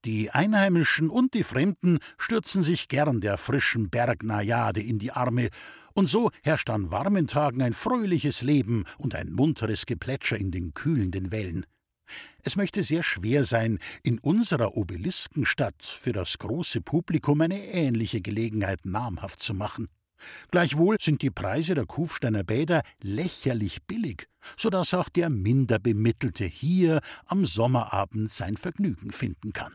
Die 0.05 0.29
Einheimischen 0.29 1.09
und 1.09 1.33
die 1.33 1.43
Fremden 1.43 1.99
stürzen 2.17 2.61
sich 2.61 2.89
gern 2.89 3.21
der 3.21 3.37
frischen 3.37 3.89
Bergnajade 3.89 4.81
in 4.81 4.99
die 4.99 5.11
Arme, 5.11 5.49
und 5.93 6.07
so 6.07 6.31
herrscht 6.41 6.69
an 6.69 6.91
warmen 6.91 7.27
Tagen 7.27 7.61
ein 7.61 7.73
fröhliches 7.73 8.41
Leben 8.41 8.83
und 8.97 9.15
ein 9.15 9.31
munteres 9.31 9.85
Geplätscher 9.85 10.37
in 10.37 10.51
den 10.51 10.73
kühlenden 10.73 11.31
Wellen. 11.31 11.65
Es 12.43 12.55
möchte 12.55 12.83
sehr 12.83 13.01
schwer 13.01 13.43
sein, 13.45 13.79
in 14.03 14.19
unserer 14.19 14.75
Obeliskenstadt 14.75 15.81
für 15.81 16.11
das 16.11 16.37
große 16.37 16.81
Publikum 16.81 17.41
eine 17.41 17.63
ähnliche 17.67 18.21
Gelegenheit 18.21 18.85
namhaft 18.85 19.41
zu 19.41 19.53
machen. 19.53 19.87
Gleichwohl 20.51 20.97
sind 20.99 21.21
die 21.21 21.31
Preise 21.31 21.75
der 21.75 21.85
Kufsteiner 21.85 22.43
Bäder 22.43 22.83
lächerlich 23.01 23.83
billig, 23.83 24.27
so 24.57 24.69
dass 24.69 24.93
auch 24.93 25.09
der 25.09 25.29
minder 25.29 25.79
Bemittelte 25.79 26.45
hier 26.45 27.01
am 27.25 27.45
Sommerabend 27.45 28.31
sein 28.31 28.57
Vergnügen 28.57 29.11
finden 29.11 29.53
kann. 29.53 29.73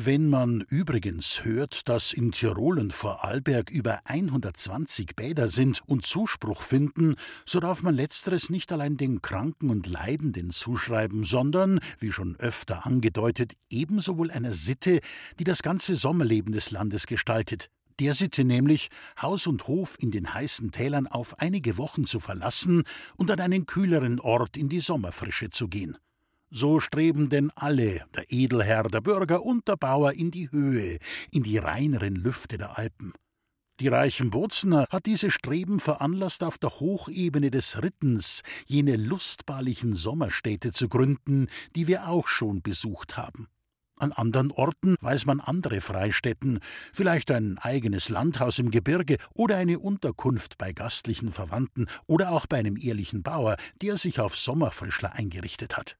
Wenn 0.00 0.28
man 0.28 0.60
übrigens 0.68 1.42
hört, 1.42 1.88
dass 1.88 2.12
in 2.12 2.30
Tirol 2.30 2.78
und 2.78 2.92
Vorarlberg 2.92 3.68
über 3.68 3.98
120 4.04 5.16
Bäder 5.16 5.48
sind 5.48 5.82
und 5.86 6.06
Zuspruch 6.06 6.62
finden, 6.62 7.16
so 7.44 7.58
darf 7.58 7.82
man 7.82 7.96
letzteres 7.96 8.48
nicht 8.48 8.70
allein 8.70 8.96
den 8.96 9.22
Kranken 9.22 9.70
und 9.70 9.88
Leidenden 9.88 10.52
zuschreiben, 10.52 11.24
sondern, 11.24 11.80
wie 11.98 12.12
schon 12.12 12.36
öfter 12.36 12.86
angedeutet, 12.86 13.54
ebenso 13.70 14.16
wohl 14.18 14.30
einer 14.30 14.52
Sitte, 14.52 15.00
die 15.40 15.44
das 15.44 15.62
ganze 15.62 15.96
Sommerleben 15.96 16.52
des 16.52 16.70
Landes 16.70 17.08
gestaltet. 17.08 17.68
Der 18.00 18.14
Sitte 18.14 18.44
nämlich, 18.44 18.90
Haus 19.20 19.48
und 19.48 19.66
Hof 19.66 19.96
in 19.98 20.12
den 20.12 20.32
heißen 20.32 20.70
Tälern 20.70 21.08
auf 21.08 21.40
einige 21.40 21.78
Wochen 21.78 22.06
zu 22.06 22.20
verlassen 22.20 22.84
und 23.16 23.30
an 23.30 23.40
einen 23.40 23.66
kühleren 23.66 24.20
Ort 24.20 24.56
in 24.56 24.68
die 24.68 24.80
Sommerfrische 24.80 25.50
zu 25.50 25.66
gehen. 25.66 25.96
So 26.50 26.80
streben 26.80 27.28
denn 27.28 27.50
alle, 27.56 28.04
der 28.14 28.30
Edelherr, 28.30 28.84
der 28.84 29.00
Bürger 29.00 29.42
und 29.42 29.66
der 29.68 29.76
Bauer, 29.76 30.12
in 30.12 30.30
die 30.30 30.50
Höhe, 30.50 30.98
in 31.32 31.42
die 31.42 31.58
reineren 31.58 32.14
Lüfte 32.14 32.56
der 32.56 32.78
Alpen. 32.78 33.12
Die 33.80 33.88
reichen 33.88 34.30
Bozener 34.30 34.86
hat 34.90 35.06
diese 35.06 35.30
Streben 35.30 35.78
veranlasst, 35.78 36.42
auf 36.42 36.58
der 36.58 36.80
Hochebene 36.80 37.50
des 37.50 37.82
Rittens 37.82 38.42
jene 38.66 38.96
lustbarlichen 38.96 39.94
Sommerstädte 39.94 40.72
zu 40.72 40.88
gründen, 40.88 41.48
die 41.76 41.86
wir 41.86 42.08
auch 42.08 42.28
schon 42.28 42.62
besucht 42.62 43.16
haben. 43.16 43.48
An 43.98 44.12
anderen 44.12 44.50
Orten 44.50 44.96
weiß 45.00 45.26
man 45.26 45.40
andere 45.40 45.80
Freistätten, 45.80 46.60
vielleicht 46.92 47.30
ein 47.30 47.58
eigenes 47.58 48.08
Landhaus 48.08 48.58
im 48.58 48.70
Gebirge 48.70 49.16
oder 49.34 49.56
eine 49.56 49.78
Unterkunft 49.78 50.58
bei 50.58 50.72
gastlichen 50.72 51.32
Verwandten 51.32 51.86
oder 52.06 52.30
auch 52.30 52.46
bei 52.46 52.58
einem 52.58 52.76
ehrlichen 52.76 53.22
Bauer, 53.22 53.56
der 53.82 53.96
sich 53.96 54.20
auf 54.20 54.36
Sommerfrischler 54.36 55.12
eingerichtet 55.14 55.76
hat. 55.76 55.96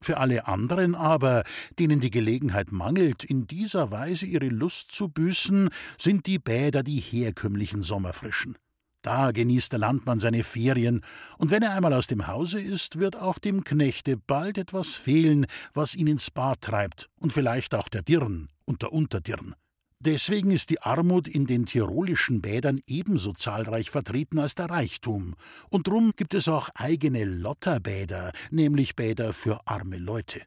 Für 0.00 0.18
alle 0.18 0.46
anderen 0.46 0.94
aber, 0.94 1.42
denen 1.78 2.00
die 2.00 2.10
Gelegenheit 2.10 2.70
mangelt, 2.70 3.24
in 3.24 3.46
dieser 3.46 3.90
Weise 3.90 4.26
ihre 4.26 4.48
Lust 4.48 4.92
zu 4.92 5.08
büßen, 5.08 5.70
sind 5.98 6.26
die 6.26 6.38
Bäder 6.38 6.82
die 6.82 7.00
herkömmlichen 7.00 7.82
Sommerfrischen. 7.82 8.56
Da 9.02 9.30
genießt 9.30 9.72
der 9.72 9.78
Landmann 9.78 10.20
seine 10.20 10.42
Ferien, 10.42 11.02
und 11.38 11.50
wenn 11.50 11.62
er 11.62 11.72
einmal 11.72 11.92
aus 11.92 12.08
dem 12.08 12.26
Hause 12.26 12.60
ist, 12.60 12.98
wird 12.98 13.16
auch 13.16 13.38
dem 13.38 13.62
Knechte 13.62 14.16
bald 14.16 14.58
etwas 14.58 14.94
fehlen, 14.94 15.46
was 15.72 15.94
ihn 15.94 16.08
ins 16.08 16.30
Bad 16.30 16.60
treibt, 16.62 17.08
und 17.20 17.32
vielleicht 17.32 17.74
auch 17.74 17.88
der 17.88 18.02
Dirn 18.02 18.48
und 18.64 18.82
der 18.82 18.92
Unterdirn. 18.92 19.54
Deswegen 20.00 20.52
ist 20.52 20.70
die 20.70 20.80
Armut 20.80 21.26
in 21.26 21.46
den 21.46 21.66
tirolischen 21.66 22.40
Bädern 22.40 22.80
ebenso 22.86 23.32
zahlreich 23.32 23.90
vertreten 23.90 24.38
als 24.38 24.54
der 24.54 24.70
Reichtum. 24.70 25.34
Und 25.70 25.88
drum 25.88 26.12
gibt 26.14 26.34
es 26.34 26.46
auch 26.46 26.68
eigene 26.74 27.24
Lotterbäder, 27.24 28.32
nämlich 28.50 28.94
Bäder 28.94 29.32
für 29.32 29.60
arme 29.66 29.98
Leute. 29.98 30.42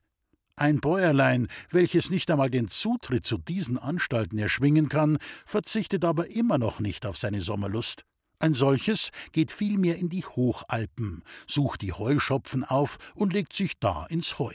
Ein 0.56 0.80
Bäuerlein, 0.80 1.48
welches 1.70 2.12
nicht 2.12 2.32
einmal 2.32 2.50
den 2.50 2.70
Zutritt 2.70 3.26
zu 3.26 3.38
diesen 3.38 3.78
Anstalten 3.78 4.38
erschwingen 4.38 4.88
kann, 4.88 5.18
verzichtet 5.46 6.06
aber 6.06 6.30
immer 6.32 6.58
noch 6.58 6.80
nicht 6.80 7.06
auf 7.06 7.18
seine 7.18 7.42
Sommerlust. 7.42 8.06
Ein 8.42 8.56
solches 8.56 9.12
geht 9.34 9.52
vielmehr 9.52 9.98
in 9.98 10.10
die 10.10 10.26
Hochalpen, 10.26 11.22
sucht 11.46 11.84
die 11.84 11.94
Heuschopfen 11.94 12.64
auf 12.64 12.98
und 13.14 13.34
legt 13.34 13.54
sich 13.54 13.74
da 13.80 14.08
ins 14.08 14.40
Heu. 14.40 14.54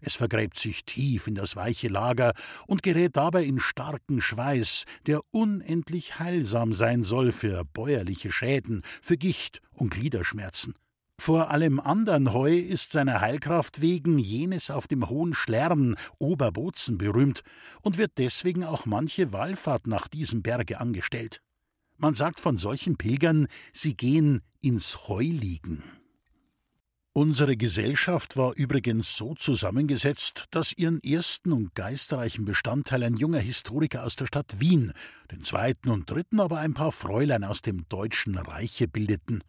Es 0.00 0.16
vergräbt 0.16 0.58
sich 0.58 0.84
tief 0.84 1.26
in 1.28 1.34
das 1.34 1.56
weiche 1.56 1.88
Lager 1.88 2.34
und 2.66 2.82
gerät 2.82 3.16
dabei 3.16 3.44
in 3.44 3.58
starken 3.58 4.20
Schweiß, 4.20 4.84
der 5.06 5.22
unendlich 5.30 6.18
heilsam 6.18 6.74
sein 6.74 7.04
soll 7.04 7.32
für 7.32 7.64
bäuerliche 7.64 8.30
Schäden, 8.30 8.82
für 9.00 9.16
Gicht 9.16 9.60
und 9.72 9.94
Gliederschmerzen. 9.94 10.74
Vor 11.18 11.50
allem 11.50 11.80
andern 11.80 12.34
Heu 12.34 12.54
ist 12.54 12.92
seiner 12.92 13.22
Heilkraft 13.22 13.80
wegen 13.80 14.18
jenes 14.18 14.70
auf 14.70 14.88
dem 14.88 15.08
hohen 15.08 15.32
Schlern 15.32 15.94
Oberbozen 16.18 16.98
berühmt 16.98 17.40
und 17.80 17.96
wird 17.96 18.12
deswegen 18.18 18.64
auch 18.64 18.84
manche 18.84 19.32
Wallfahrt 19.32 19.86
nach 19.86 20.06
diesem 20.06 20.42
Berge 20.42 20.80
angestellt. 20.80 21.40
Man 21.98 22.14
sagt 22.14 22.40
von 22.40 22.56
solchen 22.56 22.96
Pilgern, 22.96 23.46
sie 23.72 23.94
gehen 23.94 24.42
ins 24.60 25.08
Heu 25.08 25.22
liegen. 25.22 25.82
Unsere 27.14 27.58
Gesellschaft 27.58 28.38
war 28.38 28.56
übrigens 28.56 29.16
so 29.16 29.34
zusammengesetzt, 29.34 30.46
dass 30.50 30.72
ihren 30.72 30.98
ersten 31.00 31.52
und 31.52 31.74
geistreichen 31.74 32.46
Bestandteil 32.46 33.02
ein 33.02 33.18
junger 33.18 33.38
Historiker 33.38 34.04
aus 34.04 34.16
der 34.16 34.24
Stadt 34.24 34.60
Wien, 34.60 34.94
den 35.30 35.44
zweiten 35.44 35.90
und 35.90 36.10
dritten 36.10 36.40
aber 36.40 36.60
ein 36.60 36.72
paar 36.72 36.90
Fräulein 36.90 37.44
aus 37.44 37.60
dem 37.60 37.86
Deutschen 37.90 38.38
Reiche 38.38 38.88
bildeten. 38.88 39.44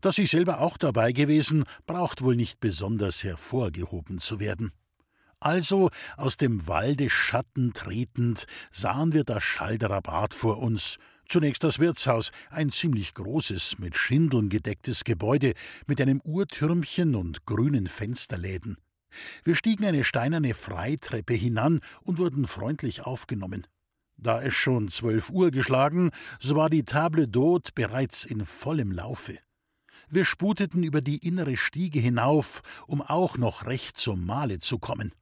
Dass 0.00 0.18
ich 0.18 0.30
selber 0.30 0.60
auch 0.60 0.76
dabei 0.76 1.12
gewesen, 1.12 1.62
braucht 1.86 2.22
wohl 2.22 2.34
nicht 2.34 2.58
besonders 2.58 3.22
hervorgehoben 3.22 4.18
zu 4.18 4.40
werden. 4.40 4.72
Also 5.38 5.90
aus 6.16 6.36
dem 6.36 6.66
Walde 6.66 7.10
Schatten 7.10 7.72
tretend 7.74 8.46
sahen 8.72 9.12
wir 9.12 9.22
das 9.22 9.44
Schalderer 9.44 10.02
Bad 10.02 10.34
vor 10.34 10.58
uns, 10.58 10.98
Zunächst 11.28 11.62
das 11.62 11.78
Wirtshaus, 11.78 12.30
ein 12.48 12.72
ziemlich 12.72 13.12
großes, 13.12 13.78
mit 13.78 13.96
Schindeln 13.96 14.48
gedecktes 14.48 15.04
Gebäude 15.04 15.52
mit 15.86 16.00
einem 16.00 16.22
Uhrtürmchen 16.24 17.14
und 17.14 17.44
grünen 17.44 17.86
Fensterläden. 17.86 18.78
Wir 19.44 19.54
stiegen 19.54 19.84
eine 19.84 20.04
steinerne 20.04 20.54
Freitreppe 20.54 21.34
hinan 21.34 21.80
und 22.02 22.18
wurden 22.18 22.46
freundlich 22.46 23.02
aufgenommen. 23.02 23.66
Da 24.16 24.42
es 24.42 24.54
schon 24.54 24.88
zwölf 24.88 25.28
Uhr 25.28 25.50
geschlagen, 25.50 26.10
so 26.40 26.56
war 26.56 26.70
die 26.70 26.84
Table 26.84 27.24
d'Hôte 27.24 27.74
bereits 27.74 28.24
in 28.24 28.46
vollem 28.46 28.90
Laufe. 28.90 29.38
Wir 30.08 30.24
sputeten 30.24 30.82
über 30.82 31.02
die 31.02 31.18
innere 31.18 31.58
Stiege 31.58 32.00
hinauf, 32.00 32.62
um 32.86 33.02
auch 33.02 33.36
noch 33.36 33.66
recht 33.66 33.98
zum 33.98 34.24
Mahle 34.24 34.60
zu 34.60 34.78
kommen. 34.78 35.12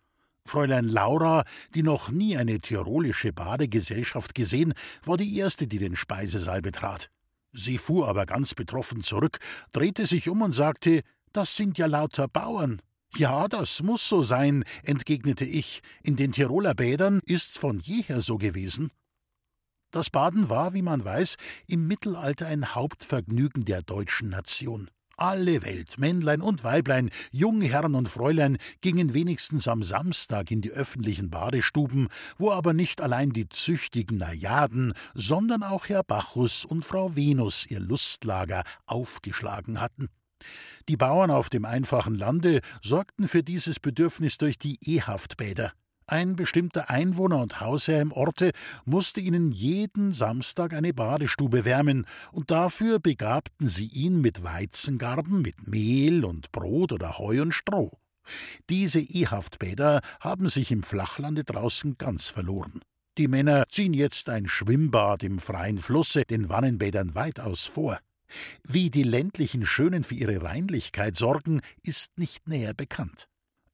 Fräulein 0.46 0.88
Laura, 0.88 1.44
die 1.74 1.82
noch 1.82 2.10
nie 2.10 2.36
eine 2.36 2.60
tirolische 2.60 3.32
Badegesellschaft 3.32 4.34
gesehen, 4.34 4.74
war 5.04 5.16
die 5.16 5.36
erste, 5.38 5.66
die 5.66 5.78
den 5.78 5.96
Speisesaal 5.96 6.62
betrat. 6.62 7.10
Sie 7.52 7.78
fuhr 7.78 8.08
aber 8.08 8.26
ganz 8.26 8.54
betroffen 8.54 9.02
zurück, 9.02 9.38
drehte 9.72 10.06
sich 10.06 10.28
um 10.28 10.42
und 10.42 10.52
sagte: 10.52 11.02
Das 11.32 11.56
sind 11.56 11.78
ja 11.78 11.86
lauter 11.86 12.28
Bauern. 12.28 12.80
Ja, 13.14 13.48
das 13.48 13.82
muss 13.82 14.08
so 14.08 14.22
sein, 14.22 14.64
entgegnete 14.82 15.44
ich. 15.44 15.80
In 16.02 16.16
den 16.16 16.32
Tiroler 16.32 16.74
Bädern 16.74 17.20
ist's 17.24 17.56
von 17.56 17.78
jeher 17.78 18.20
so 18.20 18.36
gewesen. 18.36 18.90
Das 19.90 20.10
Baden 20.10 20.50
war, 20.50 20.74
wie 20.74 20.82
man 20.82 21.04
weiß, 21.04 21.36
im 21.68 21.86
Mittelalter 21.86 22.46
ein 22.46 22.74
Hauptvergnügen 22.74 23.64
der 23.64 23.80
deutschen 23.82 24.28
Nation. 24.28 24.90
Alle 25.18 25.62
Welt, 25.64 25.96
Männlein 25.96 26.42
und 26.42 26.62
Weiblein, 26.62 27.08
Jungherren 27.30 27.94
und 27.94 28.06
Fräulein, 28.06 28.58
gingen 28.82 29.14
wenigstens 29.14 29.66
am 29.66 29.82
Samstag 29.82 30.50
in 30.50 30.60
die 30.60 30.70
öffentlichen 30.70 31.30
Badestuben, 31.30 32.08
wo 32.36 32.50
aber 32.52 32.74
nicht 32.74 33.00
allein 33.00 33.30
die 33.30 33.48
züchtigen 33.48 34.18
Najaden, 34.18 34.92
sondern 35.14 35.62
auch 35.62 35.88
Herr 35.88 36.02
Bacchus 36.02 36.66
und 36.66 36.84
Frau 36.84 37.16
Venus 37.16 37.64
ihr 37.66 37.80
Lustlager 37.80 38.62
aufgeschlagen 38.84 39.80
hatten. 39.80 40.08
Die 40.90 40.98
Bauern 40.98 41.30
auf 41.30 41.48
dem 41.48 41.64
einfachen 41.64 42.14
Lande 42.14 42.60
sorgten 42.82 43.26
für 43.26 43.42
dieses 43.42 43.80
Bedürfnis 43.80 44.36
durch 44.36 44.58
die 44.58 44.78
Ehaftbäder. 44.84 45.72
Ein 46.08 46.36
bestimmter 46.36 46.88
Einwohner 46.88 47.42
und 47.42 47.60
Hausherr 47.60 48.00
im 48.00 48.12
Orte 48.12 48.52
musste 48.84 49.20
ihnen 49.20 49.50
jeden 49.50 50.12
Samstag 50.12 50.72
eine 50.72 50.94
Badestube 50.94 51.64
wärmen, 51.64 52.06
und 52.30 52.52
dafür 52.52 53.00
begabten 53.00 53.66
sie 53.66 53.88
ihn 53.88 54.20
mit 54.20 54.44
Weizengarben, 54.44 55.42
mit 55.42 55.66
Mehl 55.66 56.24
und 56.24 56.52
Brot 56.52 56.92
oder 56.92 57.18
Heu 57.18 57.42
und 57.42 57.52
Stroh. 57.52 57.98
Diese 58.70 59.00
Ehaftbäder 59.00 60.00
haben 60.20 60.48
sich 60.48 60.70
im 60.70 60.84
Flachlande 60.84 61.42
draußen 61.42 61.98
ganz 61.98 62.28
verloren. 62.28 62.82
Die 63.18 63.26
Männer 63.26 63.64
ziehen 63.68 63.92
jetzt 63.92 64.28
ein 64.28 64.46
Schwimmbad 64.46 65.24
im 65.24 65.40
freien 65.40 65.78
Flusse 65.78 66.22
den 66.24 66.48
Wannenbädern 66.48 67.16
weitaus 67.16 67.64
vor. 67.64 67.98
Wie 68.62 68.90
die 68.90 69.04
ländlichen 69.04 69.66
Schönen 69.66 70.04
für 70.04 70.14
ihre 70.14 70.42
Reinlichkeit 70.42 71.16
sorgen, 71.16 71.62
ist 71.82 72.16
nicht 72.18 72.48
näher 72.48 72.74
bekannt. 72.74 73.26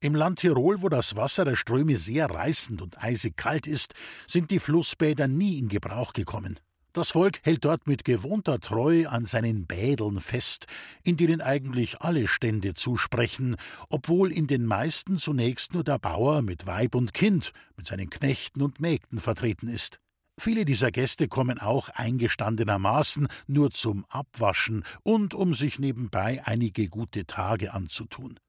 Im 0.02 0.16
Land 0.16 0.40
Tirol, 0.40 0.82
wo 0.82 0.88
das 0.88 1.14
Wasser 1.14 1.44
der 1.44 1.54
Ströme 1.54 1.96
sehr 1.96 2.28
reißend 2.28 2.82
und 2.82 3.00
eisig 3.00 3.36
kalt 3.36 3.68
ist, 3.68 3.94
sind 4.26 4.50
die 4.50 4.58
Flussbäder 4.58 5.28
nie 5.28 5.60
in 5.60 5.68
Gebrauch 5.68 6.12
gekommen. 6.12 6.58
Das 6.92 7.12
Volk 7.12 7.38
hält 7.44 7.64
dort 7.64 7.86
mit 7.86 8.04
gewohnter 8.04 8.58
Treu 8.58 9.06
an 9.06 9.26
seinen 9.26 9.64
Bädeln 9.68 10.18
fest, 10.18 10.66
in 11.04 11.16
denen 11.16 11.40
eigentlich 11.40 12.00
alle 12.00 12.26
Stände 12.26 12.74
zusprechen, 12.74 13.54
obwohl 13.90 14.32
in 14.32 14.48
den 14.48 14.66
meisten 14.66 15.18
zunächst 15.18 15.72
nur 15.72 15.84
der 15.84 16.00
Bauer 16.00 16.42
mit 16.42 16.66
Weib 16.66 16.96
und 16.96 17.14
Kind, 17.14 17.52
mit 17.76 17.86
seinen 17.86 18.10
Knechten 18.10 18.60
und 18.60 18.80
Mägden 18.80 19.20
vertreten 19.20 19.68
ist. 19.68 20.00
Viele 20.36 20.64
dieser 20.64 20.90
Gäste 20.90 21.28
kommen 21.28 21.60
auch 21.60 21.90
eingestandenermaßen 21.90 23.28
nur 23.46 23.70
zum 23.70 24.04
Abwaschen 24.08 24.82
und 25.04 25.32
um 25.32 25.54
sich 25.54 25.78
nebenbei 25.78 26.42
einige 26.44 26.88
gute 26.88 27.24
Tage 27.24 27.72
anzutun. 27.72 28.40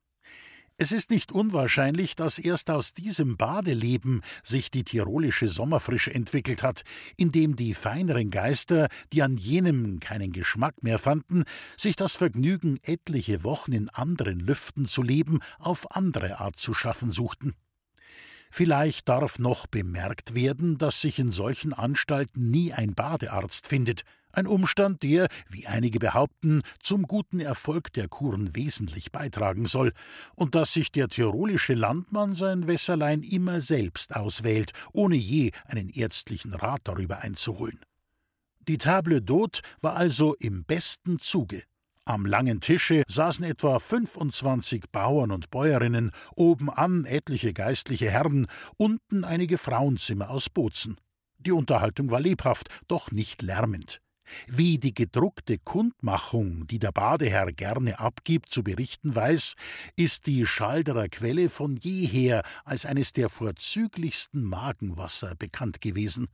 Es 0.78 0.92
ist 0.92 1.12
nicht 1.12 1.32
unwahrscheinlich, 1.32 2.16
dass 2.16 2.40
erst 2.40 2.72
aus 2.72 2.94
diesem 2.94 3.38
Badeleben 3.38 4.22
sich 4.44 4.72
die 4.72 4.84
tirolische 4.84 5.48
Sommerfrische 5.48 6.14
entwickelt 6.14 6.64
hat, 6.64 6.82
indem 7.16 7.56
die 7.56 7.76
feineren 7.76 8.32
Geister, 8.32 8.88
die 9.12 9.22
an 9.22 9.38
jenem 9.38 10.00
keinen 10.00 10.32
Geschmack 10.32 10.82
mehr 10.82 10.98
fanden, 10.98 11.44
sich 11.78 11.96
das 11.96 12.16
Vergnügen, 12.16 12.80
etliche 12.82 13.44
Wochen 13.44 13.72
in 13.72 13.90
anderen 13.90 14.40
Lüften 14.40 14.88
zu 14.88 15.04
leben, 15.04 15.40
auf 15.60 15.92
andere 15.92 16.40
Art 16.40 16.58
zu 16.58 16.74
schaffen 16.74 17.12
suchten. 17.12 17.54
Vielleicht 18.56 19.10
darf 19.10 19.40
noch 19.40 19.66
bemerkt 19.66 20.36
werden, 20.36 20.78
dass 20.78 21.02
sich 21.02 21.18
in 21.18 21.32
solchen 21.32 21.74
Anstalten 21.74 22.52
nie 22.52 22.72
ein 22.72 22.94
Badearzt 22.94 23.66
findet, 23.66 24.04
ein 24.32 24.46
Umstand, 24.46 25.02
der, 25.02 25.28
wie 25.50 25.66
einige 25.66 25.98
behaupten, 25.98 26.62
zum 26.80 27.08
guten 27.08 27.40
Erfolg 27.40 27.92
der 27.94 28.08
Kuren 28.08 28.56
wesentlich 28.56 29.12
beitragen 29.12 29.66
soll, 29.66 29.92
und 30.36 30.54
dass 30.54 30.72
sich 30.72 30.92
der 30.92 31.08
tirolische 31.08 31.74
Landmann 31.74 32.36
sein 32.36 32.68
Wässerlein 32.68 33.24
immer 33.24 33.60
selbst 33.60 34.16
auswählt, 34.16 34.72
ohne 34.92 35.16
je 35.16 35.50
einen 35.66 35.90
ärztlichen 35.90 36.54
Rat 36.54 36.82
darüber 36.84 37.22
einzuholen. 37.22 37.80
Die 38.68 38.78
Table 38.78 39.18
d'Hôte 39.18 39.62
war 39.82 39.96
also 39.96 40.36
im 40.36 40.64
besten 40.64 41.18
Zuge. 41.18 41.64
Am 42.06 42.26
langen 42.26 42.60
Tische 42.60 43.04
saßen 43.08 43.46
etwa 43.46 43.80
25 43.80 44.92
Bauern 44.92 45.32
und 45.32 45.50
Bäuerinnen, 45.50 46.12
obenan 46.36 47.06
etliche 47.06 47.54
geistliche 47.54 48.12
Herren, 48.12 48.48
unten 48.76 49.24
einige 49.24 49.58
Frauenzimmer 49.58 50.30
aus 50.30 50.50
Bozen. 50.50 50.98
Die 51.38 51.54
Unterhaltung 51.54 52.12
war 52.12 52.20
lebhaft, 52.20 52.68
doch 52.90 53.12
nicht 53.12 53.42
lärmend. 53.42 54.02
Wie 54.48 54.80
die 54.80 54.94
gedruckte 54.94 55.58
Kundmachung, 55.58 56.68
die 56.68 56.80
der 56.80 56.92
Badeherr 56.92 57.54
gerne 57.54 58.00
abgibt, 58.00 58.52
zu 58.52 58.64
berichten 58.64 59.16
weiß, 59.16 59.54
ist 59.96 60.28
die 60.28 60.46
Schalderer 60.46 61.08
Quelle 61.08 61.50
von 61.50 61.78
jeher 61.78 62.44
als 62.66 62.86
eines 62.86 63.14
der 63.14 63.30
vorzüglichsten 63.30 64.44
Magenwasser 64.44 65.36
bekannt 65.36 65.80
gewesen. 65.80 66.28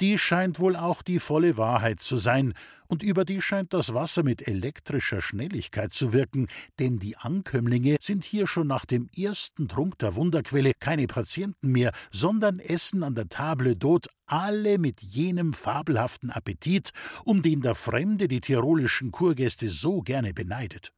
Die 0.00 0.18
scheint 0.18 0.58
wohl 0.58 0.76
auch 0.76 1.02
die 1.02 1.18
volle 1.18 1.56
Wahrheit 1.56 2.00
zu 2.00 2.16
sein, 2.16 2.54
und 2.88 3.04
überdies 3.04 3.44
scheint 3.44 3.72
das 3.72 3.94
Wasser 3.94 4.24
mit 4.24 4.48
elektrischer 4.48 5.22
Schnelligkeit 5.22 5.92
zu 5.92 6.12
wirken, 6.12 6.48
denn 6.80 6.98
die 6.98 7.16
Ankömmlinge 7.16 7.96
sind 8.00 8.24
hier 8.24 8.48
schon 8.48 8.66
nach 8.66 8.84
dem 8.84 9.08
ersten 9.16 9.68
Trunk 9.68 9.98
der 9.98 10.16
Wunderquelle 10.16 10.72
keine 10.80 11.06
Patienten 11.06 11.70
mehr, 11.70 11.92
sondern 12.10 12.58
essen 12.58 13.04
an 13.04 13.14
der 13.14 13.28
Table 13.28 13.72
d'Hôte 13.72 14.08
alle 14.26 14.78
mit 14.78 15.02
jenem 15.02 15.52
fabelhaften 15.52 16.30
Appetit, 16.30 16.90
um 17.24 17.42
den 17.42 17.62
der 17.62 17.74
Fremde 17.74 18.26
die 18.26 18.40
tirolischen 18.40 19.12
Kurgäste 19.12 19.68
so 19.68 20.00
gerne 20.00 20.34
beneidet. 20.34 20.92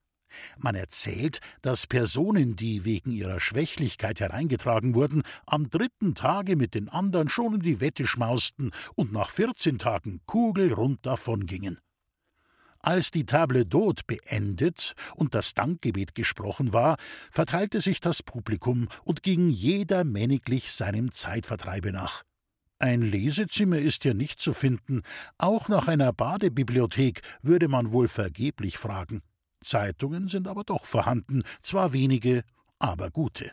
Man 0.58 0.74
erzählt, 0.74 1.40
dass 1.60 1.86
Personen, 1.86 2.56
die 2.56 2.84
wegen 2.84 3.10
ihrer 3.10 3.40
Schwächlichkeit 3.40 4.20
hereingetragen 4.20 4.94
wurden, 4.94 5.22
am 5.46 5.70
dritten 5.70 6.14
Tage 6.14 6.56
mit 6.56 6.74
den 6.74 6.88
anderen 6.88 7.28
schon 7.28 7.54
in 7.54 7.60
die 7.60 7.80
Wette 7.80 8.06
schmausten 8.06 8.70
und 8.94 9.12
nach 9.12 9.30
vierzehn 9.30 9.78
Tagen 9.78 10.20
kugelrund 10.26 11.04
davongingen. 11.06 11.78
Als 12.84 13.12
die 13.12 13.24
Table 13.24 13.62
d'Hôte 13.62 14.02
beendet 14.08 14.94
und 15.14 15.36
das 15.36 15.54
Dankgebet 15.54 16.16
gesprochen 16.16 16.72
war, 16.72 16.96
verteilte 17.30 17.80
sich 17.80 18.00
das 18.00 18.24
Publikum 18.24 18.88
und 19.04 19.22
ging 19.22 19.50
jeder 19.50 20.02
männiglich 20.02 20.72
seinem 20.72 21.12
Zeitvertreibe 21.12 21.92
nach. 21.92 22.24
Ein 22.80 23.02
Lesezimmer 23.02 23.78
ist 23.78 24.04
ja 24.04 24.14
nicht 24.14 24.40
zu 24.40 24.52
finden, 24.52 25.02
auch 25.38 25.68
nach 25.68 25.86
einer 25.86 26.12
Badebibliothek 26.12 27.20
würde 27.40 27.68
man 27.68 27.92
wohl 27.92 28.08
vergeblich 28.08 28.78
fragen. 28.78 29.22
Zeitungen 29.62 30.28
sind 30.28 30.48
aber 30.48 30.64
doch 30.64 30.86
vorhanden, 30.86 31.42
zwar 31.62 31.92
wenige, 31.92 32.42
aber 32.78 33.10
gute. 33.10 33.52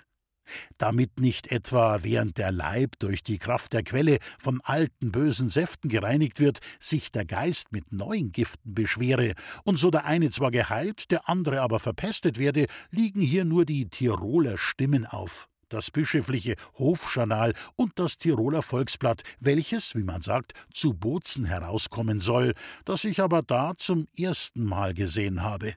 Damit 0.77 1.19
nicht 1.19 1.51
etwa 1.51 2.03
während 2.03 2.37
der 2.37 2.51
Leib 2.51 2.97
durch 2.99 3.23
die 3.23 3.37
Kraft 3.37 3.73
der 3.73 3.83
Quelle 3.83 4.17
von 4.39 4.61
alten 4.63 5.11
bösen 5.11 5.49
Säften 5.49 5.89
gereinigt 5.89 6.39
wird, 6.39 6.59
sich 6.79 7.11
der 7.11 7.25
Geist 7.25 7.71
mit 7.71 7.91
neuen 7.91 8.31
Giften 8.31 8.73
beschwere 8.73 9.33
und 9.63 9.77
so 9.77 9.91
der 9.91 10.05
eine 10.05 10.29
zwar 10.31 10.51
geheilt, 10.51 11.11
der 11.11 11.29
andere 11.29 11.61
aber 11.61 11.79
verpestet 11.79 12.39
werde, 12.39 12.65
liegen 12.91 13.21
hier 13.21 13.45
nur 13.45 13.65
die 13.65 13.89
Tiroler 13.89 14.57
Stimmen 14.57 15.05
auf 15.05 15.47
das 15.69 15.91
bischöfliche 15.91 16.55
Hofjournal 16.79 17.53
und 17.75 17.99
das 17.99 18.17
Tiroler 18.17 18.63
Volksblatt, 18.63 19.21
welches, 19.39 19.93
wie 19.93 20.03
man 20.03 20.23
sagt, 20.23 20.53
zu 20.73 20.95
Bozen 20.95 21.45
herauskommen 21.45 22.21
soll, 22.21 22.53
das 22.85 23.03
ich 23.03 23.21
aber 23.21 23.43
da 23.43 23.73
zum 23.77 24.07
ersten 24.17 24.63
Mal 24.63 24.95
gesehen 24.95 25.43
habe. 25.43 25.75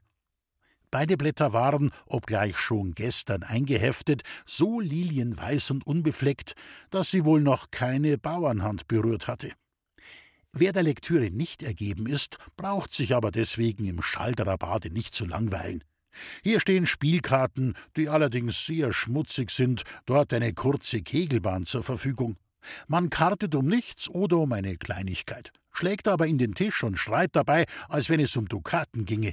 Beide 0.93 1.17
Blätter 1.17 1.55
waren, 1.55 1.91
obgleich 2.05 2.59
schon 2.59 2.93
gestern 2.93 3.43
eingeheftet, 3.43 4.25
so 4.45 4.79
lilienweiß 4.79 5.71
und 5.71 5.87
unbefleckt, 5.87 6.55
dass 6.91 7.11
sie 7.11 7.25
wohl 7.25 7.41
noch 7.41 7.71
keine 7.71 8.19
Bauernhand 8.19 8.89
berührt 8.89 9.27
hatte. 9.27 9.51
Wer 10.53 10.73
der 10.73 10.83
Lektüre 10.83 11.31
nicht 11.31 11.63
ergeben 11.63 12.07
ist, 12.07 12.37
braucht 12.59 12.93
sich 12.93 13.15
aber 13.15 13.31
deswegen 13.31 13.87
im 13.87 14.03
Schalderer 14.03 14.59
Bade 14.59 14.91
nicht 14.91 15.15
zu 15.15 15.25
langweilen. 15.25 15.83
Hier 16.43 16.61
stehen 16.61 16.85
Spielkarten, 16.85 17.73
die 17.97 18.11
allerdings 18.11 18.67
sehr 18.67 18.93
schmutzig 18.93 19.51
sind, 19.51 19.85
dort 20.05 20.35
eine 20.35 20.53
kurze 20.53 21.01
Kegelbahn 21.01 21.65
zur 21.65 21.83
Verfügung. 21.83 22.37
Man 22.87 23.09
kartet 23.09 23.55
um 23.55 23.67
nichts 23.67 24.11
oder 24.11 24.37
um 24.37 24.53
eine 24.53 24.77
Kleinigkeit, 24.77 25.53
schlägt 25.73 26.07
aber 26.07 26.27
in 26.27 26.37
den 26.37 26.55
Tisch 26.55 26.83
und 26.83 26.99
schreit 26.99 27.35
dabei, 27.35 27.65
als 27.89 28.11
wenn 28.11 28.21
es 28.21 28.37
um 28.37 28.47
Dukaten 28.47 29.07
ginge. 29.07 29.33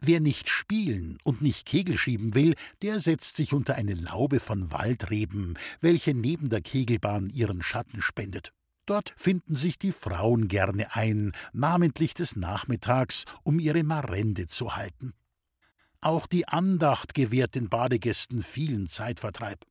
Wer 0.00 0.20
nicht 0.20 0.48
spielen 0.48 1.18
und 1.24 1.42
nicht 1.42 1.66
Kegel 1.66 1.98
schieben 1.98 2.34
will, 2.34 2.54
der 2.82 3.00
setzt 3.00 3.36
sich 3.36 3.52
unter 3.52 3.74
eine 3.74 3.94
Laube 3.94 4.40
von 4.40 4.72
Waldreben, 4.72 5.58
welche 5.80 6.14
neben 6.14 6.48
der 6.48 6.60
Kegelbahn 6.60 7.30
ihren 7.30 7.62
Schatten 7.62 8.02
spendet. 8.02 8.52
Dort 8.86 9.14
finden 9.16 9.54
sich 9.54 9.78
die 9.78 9.92
Frauen 9.92 10.48
gerne 10.48 10.94
ein, 10.96 11.32
namentlich 11.52 12.14
des 12.14 12.36
Nachmittags, 12.36 13.24
um 13.44 13.58
ihre 13.58 13.84
Marende 13.84 14.48
zu 14.48 14.74
halten. 14.74 15.14
Auch 16.00 16.26
die 16.26 16.48
Andacht 16.48 17.14
gewährt 17.14 17.54
den 17.54 17.68
Badegästen 17.68 18.42
vielen 18.42 18.88
Zeitvertreib. 18.88 19.64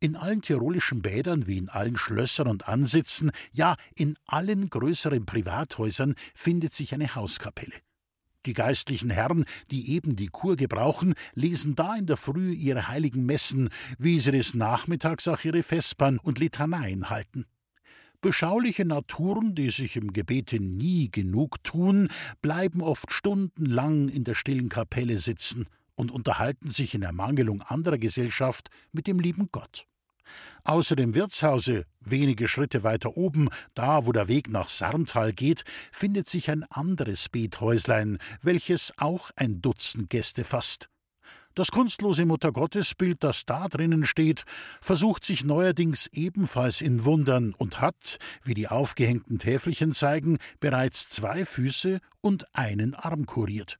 In 0.00 0.16
allen 0.16 0.42
tirolischen 0.42 1.00
Bädern 1.00 1.46
wie 1.46 1.58
in 1.58 1.68
allen 1.68 1.96
Schlössern 1.96 2.48
und 2.48 2.66
Ansitzen, 2.66 3.30
ja 3.52 3.76
in 3.94 4.16
allen 4.26 4.68
größeren 4.68 5.26
Privathäusern 5.26 6.14
findet 6.34 6.74
sich 6.74 6.92
eine 6.92 7.14
Hauskapelle. 7.14 7.76
Die 8.46 8.54
geistlichen 8.54 9.10
Herren, 9.10 9.44
die 9.70 9.90
eben 9.90 10.16
die 10.16 10.28
Kur 10.28 10.56
gebrauchen, 10.56 11.14
lesen 11.34 11.74
da 11.74 11.96
in 11.96 12.06
der 12.06 12.16
Früh 12.16 12.52
ihre 12.52 12.88
heiligen 12.88 13.26
Messen, 13.26 13.68
wie 13.98 14.18
sie 14.18 14.32
des 14.32 14.54
Nachmittags 14.54 15.28
auch 15.28 15.44
ihre 15.44 15.62
Vespern 15.62 16.18
und 16.18 16.38
Litaneien 16.38 17.10
halten. 17.10 17.44
Beschauliche 18.22 18.84
Naturen, 18.84 19.54
die 19.54 19.70
sich 19.70 19.96
im 19.96 20.12
Gebete 20.12 20.60
nie 20.60 21.10
genug 21.10 21.62
tun, 21.64 22.08
bleiben 22.42 22.82
oft 22.82 23.12
stundenlang 23.12 24.08
in 24.08 24.24
der 24.24 24.34
stillen 24.34 24.68
Kapelle 24.68 25.18
sitzen 25.18 25.66
und 25.94 26.10
unterhalten 26.10 26.70
sich 26.70 26.94
in 26.94 27.02
Ermangelung 27.02 27.62
anderer 27.62 27.98
Gesellschaft 27.98 28.68
mit 28.92 29.06
dem 29.06 29.20
lieben 29.20 29.48
Gott. 29.52 29.86
Außer 30.64 30.96
dem 30.96 31.14
Wirtshause, 31.14 31.84
wenige 32.00 32.48
Schritte 32.48 32.82
weiter 32.82 33.16
oben, 33.16 33.48
da 33.74 34.06
wo 34.06 34.12
der 34.12 34.28
Weg 34.28 34.50
nach 34.50 34.68
Sarntal 34.68 35.32
geht, 35.32 35.64
findet 35.92 36.28
sich 36.28 36.50
ein 36.50 36.64
anderes 36.64 37.28
Bethäuslein, 37.28 38.18
welches 38.42 38.92
auch 38.98 39.30
ein 39.36 39.62
Dutzend 39.62 40.10
Gäste 40.10 40.44
fasst. 40.44 40.88
Das 41.54 41.72
kunstlose 41.72 42.26
Muttergottesbild, 42.26 43.24
das 43.24 43.44
da 43.44 43.68
drinnen 43.68 44.06
steht, 44.06 44.44
versucht 44.80 45.24
sich 45.24 45.42
neuerdings 45.42 46.06
ebenfalls 46.12 46.80
in 46.80 47.04
Wundern 47.04 47.54
und 47.54 47.80
hat, 47.80 48.18
wie 48.44 48.54
die 48.54 48.68
aufgehängten 48.68 49.38
Täfelchen 49.38 49.92
zeigen, 49.92 50.38
bereits 50.60 51.08
zwei 51.08 51.44
Füße 51.44 51.98
und 52.20 52.54
einen 52.54 52.94
Arm 52.94 53.26
kuriert. 53.26 53.78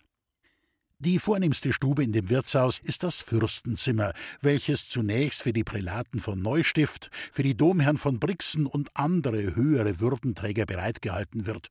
Die 1.03 1.19
vornehmste 1.19 1.73
Stube 1.73 2.05
in 2.05 2.13
dem 2.13 2.29
Wirtshaus 2.29 2.79
ist 2.79 3.05
das 3.05 3.23
Fürstenzimmer, 3.23 4.13
welches 4.43 4.87
zunächst 4.87 5.41
für 5.41 5.55
die 5.55 5.65
Prälaten 5.65 6.21
von 6.21 6.43
Neustift, 6.43 7.09
für 7.33 7.43
die 7.43 7.57
Domherren 7.57 7.97
von 7.97 8.19
Brixen 8.19 8.67
und 8.67 8.91
andere 8.93 9.57
höhere 9.57 9.99
Würdenträger 9.99 10.67
bereitgehalten 10.67 11.47
wird. 11.47 11.69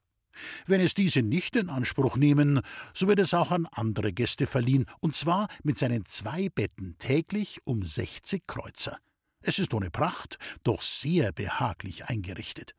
Wenn 0.66 0.82
es 0.82 0.96
diese 0.96 1.22
nicht 1.22 1.56
in 1.56 1.70
Anspruch 1.70 2.18
nehmen, 2.18 2.62
so 2.96 3.08
wird 3.08 3.20
es 3.20 3.36
auch 3.36 3.52
an 3.52 3.68
andere 3.68 4.14
Gäste 4.14 4.48
verliehen, 4.48 4.88
und 5.00 5.16
zwar 5.16 5.48
mit 5.62 5.78
seinen 5.78 6.06
zwei 6.06 6.50
Betten 6.50 6.96
täglich 6.98 7.60
um 7.66 7.84
60 7.84 8.48
Kreuzer. 8.48 8.98
Es 9.42 9.60
ist 9.60 9.76
ohne 9.76 9.92
Pracht, 9.92 10.40
doch 10.64 10.82
sehr 10.82 11.34
behaglich 11.34 12.06
eingerichtet. 12.06 12.74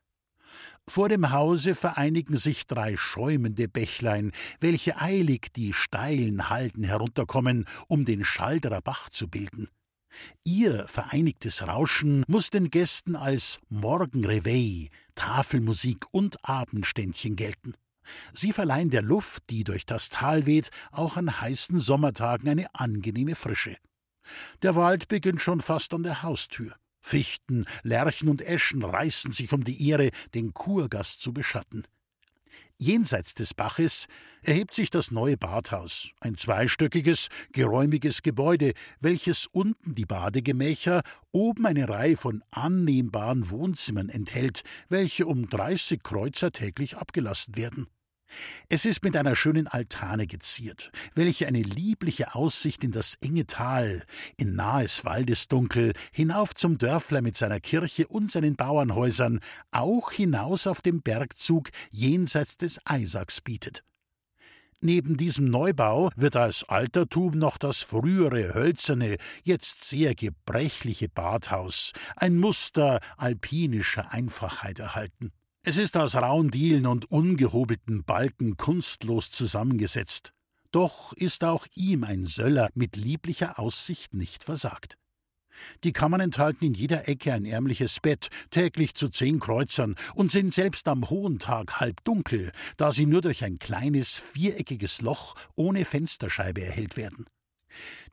Vor 0.89 1.09
dem 1.09 1.31
Hause 1.31 1.75
vereinigen 1.75 2.37
sich 2.37 2.67
drei 2.67 2.97
schäumende 2.97 3.69
Bächlein, 3.69 4.33
welche 4.61 5.01
eilig 5.01 5.53
die 5.55 5.73
steilen 5.73 6.51
Halden 6.51 6.85
herunterkommen, 6.85 7.67
um 7.89 8.05
den 8.05 8.25
Schalderer 8.25 8.81
Bach 8.81 9.11
zu 9.11 9.29
bilden. 9.29 9.69
Ihr 10.45 10.89
vereinigtes 10.89 11.67
Rauschen 11.67 12.25
muss 12.27 12.51
den 12.51 12.71
Gästen 12.71 13.15
als 13.15 13.61
Morgenreveille, 13.69 14.89
Tafelmusik 15.15 16.07
und 16.11 16.45
Abendständchen 16.45 17.37
gelten. 17.37 17.75
Sie 18.33 18.53
verleihen 18.53 18.91
der 18.91 19.03
Luft, 19.03 19.45
die 19.51 19.63
durch 19.65 19.87
das 19.87 20.09
Tal 20.09 20.47
weht, 20.47 20.71
auch 20.91 21.17
an 21.17 21.41
heißen 21.41 21.79
Sommertagen 21.79 22.49
eine 22.49 22.75
angenehme 22.75 23.35
Frische. 23.35 23.77
Der 24.63 24.75
Wald 24.75 25.09
beginnt 25.09 25.41
schon 25.41 25.61
fast 25.61 25.95
an 25.95 26.03
der 26.03 26.23
Haustür. 26.23 26.75
Fichten, 27.01 27.65
Lärchen 27.83 28.29
und 28.29 28.43
Eschen 28.43 28.85
reißen 28.85 29.33
sich 29.33 29.53
um 29.53 29.65
die 29.65 29.89
Ehre, 29.89 30.11
den 30.35 30.55
Kurgast 30.55 31.21
zu 31.23 31.33
beschatten. 31.33 31.85
Jenseits 32.79 33.35
des 33.35 33.53
Baches 33.53 34.07
erhebt 34.43 34.75
sich 34.75 34.89
das 34.89 35.11
neue 35.11 35.37
Badhaus, 35.37 36.13
ein 36.21 36.37
zweistöckiges, 36.37 37.29
geräumiges 37.53 38.23
Gebäude, 38.23 38.73
welches 39.01 39.47
unten 39.47 39.95
die 39.95 40.07
Badegemächer, 40.07 41.03
oben 41.31 41.67
eine 41.67 41.89
Reihe 41.91 42.17
von 42.17 42.43
annehmbaren 42.51 43.51
Wohnzimmern 43.51 44.09
enthält, 44.09 44.63
welche 44.89 45.27
um 45.27 45.51
dreißig 45.51 46.03
Kreuzer 46.03 46.53
täglich 46.53 46.97
abgelassen 46.97 47.57
werden. 47.57 47.87
Es 48.69 48.85
ist 48.85 49.03
mit 49.03 49.17
einer 49.17 49.37
schönen 49.37 49.67
Altane 49.67 50.27
geziert, 50.27 50.91
welche 51.15 51.47
eine 51.47 51.63
liebliche 51.63 52.35
Aussicht 52.35 52.85
in 52.85 52.93
das 52.93 53.17
enge 53.21 53.47
Tal, 53.47 54.05
in 54.37 54.55
nahes 54.55 55.05
Waldesdunkel, 55.05 55.93
hinauf 56.13 56.55
zum 56.55 56.79
Dörfler 56.79 57.23
mit 57.23 57.37
seiner 57.37 57.61
Kirche 57.61 58.07
und 58.07 58.31
seinen 58.31 58.57
Bauernhäusern, 58.57 59.41
auch 59.71 60.13
hinaus 60.13 60.67
auf 60.67 60.83
dem 60.83 61.03
Bergzug 61.03 61.71
jenseits 61.91 62.57
des 62.57 62.81
Eisachs 62.85 63.41
bietet. 63.41 63.83
Neben 64.83 65.19
diesem 65.19 65.45
Neubau 65.45 66.11
wird 66.17 66.37
als 66.37 66.65
Altertum 66.65 67.37
noch 67.37 67.59
das 67.59 67.83
frühere 67.83 68.55
hölzerne, 68.55 69.19
jetzt 69.43 69.85
sehr 69.85 70.15
gebrechliche 70.15 71.11
Badhaus, 71.11 71.93
ein 72.17 72.39
Muster 72.39 73.01
alpinischer 73.19 74.11
Einfachheit 74.11 74.79
erhalten. 74.79 75.33
Es 75.63 75.77
ist 75.77 75.99
aus 75.99 76.15
rauen 76.15 76.51
Dielen 76.51 76.87
und 76.87 77.11
ungehobelten 77.11 78.03
Balken 78.03 78.57
kunstlos 78.57 79.31
zusammengesetzt. 79.31 80.33
Doch 80.71 81.13
ist 81.13 81.45
auch 81.45 81.67
ihm 81.75 82.03
ein 82.03 82.25
Söller 82.25 82.71
mit 82.75 82.97
lieblicher 82.97 83.59
Aussicht 83.59 84.15
nicht 84.15 84.43
versagt. 84.43 84.97
Die 85.85 85.93
Kammern 85.93 86.21
enthalten 86.21 86.65
in 86.65 86.73
jeder 86.73 87.09
Ecke 87.09 87.35
ein 87.35 87.45
ärmliches 87.45 88.01
Bett, 88.01 88.29
täglich 88.51 88.95
zu 88.95 89.11
zehn 89.11 89.39
Kreuzern, 89.39 89.97
und 90.15 90.33
sind 90.33 90.55
selbst 90.55 90.89
am 90.89 91.11
hohen 91.11 91.39
Tag 91.39 91.79
halb 91.79 92.03
dunkel, 92.05 92.53
da 92.79 92.91
sie 92.91 93.05
nur 93.05 93.21
durch 93.21 93.45
ein 93.45 93.59
kleines, 93.59 94.17
viereckiges 94.33 95.03
Loch 95.03 95.35
ohne 95.57 95.85
Fensterscheibe 95.85 96.65
erhellt 96.65 96.97
werden. 96.97 97.27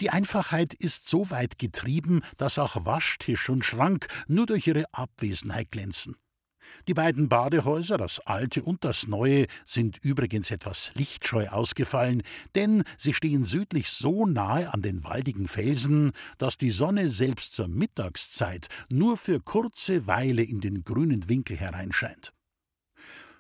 Die 0.02 0.10
Einfachheit 0.10 0.74
ist 0.74 1.08
so 1.08 1.30
weit 1.30 1.58
getrieben, 1.60 2.24
dass 2.36 2.60
auch 2.60 2.84
Waschtisch 2.84 3.48
und 3.48 3.64
Schrank 3.64 4.08
nur 4.28 4.48
durch 4.48 4.68
ihre 4.68 4.94
Abwesenheit 4.94 5.72
glänzen. 5.72 6.18
Die 6.88 6.94
beiden 6.94 7.30
Badehäuser, 7.30 7.98
das 7.98 8.20
alte 8.20 8.64
und 8.64 8.84
das 8.84 9.08
neue, 9.08 9.48
sind 9.66 9.98
übrigens 10.04 10.52
etwas 10.52 10.92
lichtscheu 10.96 11.48
ausgefallen, 11.50 12.24
denn 12.56 12.84
sie 12.98 13.14
stehen 13.14 13.46
südlich 13.46 13.90
so 13.90 14.26
nahe 14.26 14.74
an 14.74 14.82
den 14.82 15.04
waldigen 15.04 15.48
Felsen, 15.48 16.12
dass 16.38 16.58
die 16.58 16.72
Sonne 16.72 17.10
selbst 17.10 17.56
zur 17.56 17.68
Mittagszeit 17.68 18.68
nur 18.90 19.18
für 19.18 19.40
kurze 19.40 20.08
Weile 20.08 20.44
in 20.44 20.62
den 20.62 20.84
grünen 20.84 21.28
Winkel 21.30 21.58
hereinscheint. 21.58 22.34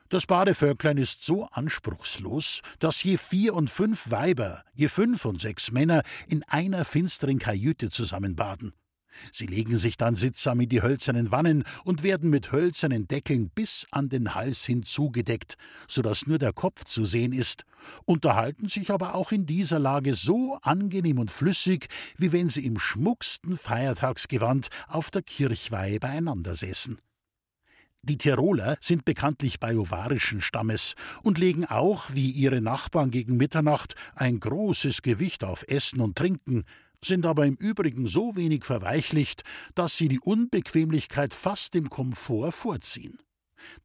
Das 0.09 0.25
Badevölklein 0.25 0.97
ist 0.97 1.25
so 1.25 1.45
anspruchslos, 1.47 2.61
dass 2.79 3.03
je 3.03 3.17
vier 3.17 3.53
und 3.53 3.69
fünf 3.69 4.09
Weiber, 4.09 4.63
je 4.73 4.87
fünf 4.87 5.25
und 5.25 5.41
sechs 5.41 5.71
Männer 5.71 6.01
in 6.29 6.43
einer 6.43 6.85
finsteren 6.85 7.39
Kajüte 7.39 7.89
zusammenbaden. 7.89 8.73
Sie 9.31 9.45
legen 9.45 9.77
sich 9.77 9.97
dann 9.97 10.15
sittsam 10.15 10.59
in 10.59 10.69
die 10.69 10.81
hölzernen 10.81 11.31
Wannen 11.31 11.63
und 11.83 12.03
werden 12.03 12.29
mit 12.29 12.51
hölzernen 12.51 13.07
Deckeln 13.07 13.49
bis 13.49 13.87
an 13.91 14.09
den 14.09 14.35
Hals 14.35 14.65
hin 14.65 14.83
zugedeckt, 14.83 15.57
so 15.87 16.01
dass 16.01 16.27
nur 16.27 16.37
der 16.37 16.53
Kopf 16.53 16.85
zu 16.85 17.05
sehen 17.05 17.33
ist, 17.33 17.63
unterhalten 18.05 18.69
sich 18.69 18.91
aber 18.91 19.15
auch 19.15 19.31
in 19.31 19.45
dieser 19.45 19.79
Lage 19.79 20.15
so 20.15 20.57
angenehm 20.61 21.19
und 21.19 21.31
flüssig, 21.31 21.87
wie 22.17 22.31
wenn 22.31 22.49
sie 22.49 22.65
im 22.65 22.79
schmucksten 22.79 23.57
Feiertagsgewand 23.57 24.67
auf 24.87 25.09
der 25.11 25.21
Kirchweihe 25.21 25.99
beieinander 25.99 26.55
säßen. 26.55 26.97
Die 28.03 28.17
Tiroler 28.17 28.77
sind 28.79 29.03
bekanntlich 29.03 29.59
bajuwarischen 29.59 30.39
Stammes 30.41 30.93
und 31.23 31.37
legen 31.37 31.65
auch, 31.65 32.05
wie 32.13 32.29
ihre 32.29 32.61
Nachbarn 32.61 33.11
gegen 33.11 33.35
Mitternacht, 33.35 33.95
ein 34.15 34.39
großes 34.39 35.01
Gewicht 35.01 35.43
auf 35.43 35.65
Essen 35.67 35.99
und 35.99 36.15
Trinken, 36.15 36.63
sind 37.03 37.25
aber 37.25 37.45
im 37.45 37.55
Übrigen 37.55 38.07
so 38.07 38.35
wenig 38.35 38.65
verweichlicht, 38.65 39.43
dass 39.75 39.97
sie 39.97 40.07
die 40.07 40.19
Unbequemlichkeit 40.19 41.33
fast 41.33 41.73
dem 41.73 41.89
Komfort 41.89 42.51
vorziehen. 42.51 43.19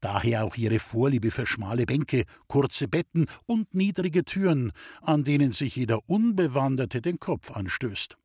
Daher 0.00 0.44
auch 0.44 0.56
ihre 0.56 0.78
Vorliebe 0.78 1.30
für 1.30 1.46
schmale 1.46 1.86
Bänke, 1.86 2.24
kurze 2.46 2.88
Betten 2.88 3.26
und 3.46 3.74
niedrige 3.74 4.24
Türen, 4.24 4.72
an 5.00 5.24
denen 5.24 5.52
sich 5.52 5.76
jeder 5.76 6.08
Unbewanderte 6.08 7.00
den 7.00 7.18
Kopf 7.18 7.50
anstößt. 7.50 8.16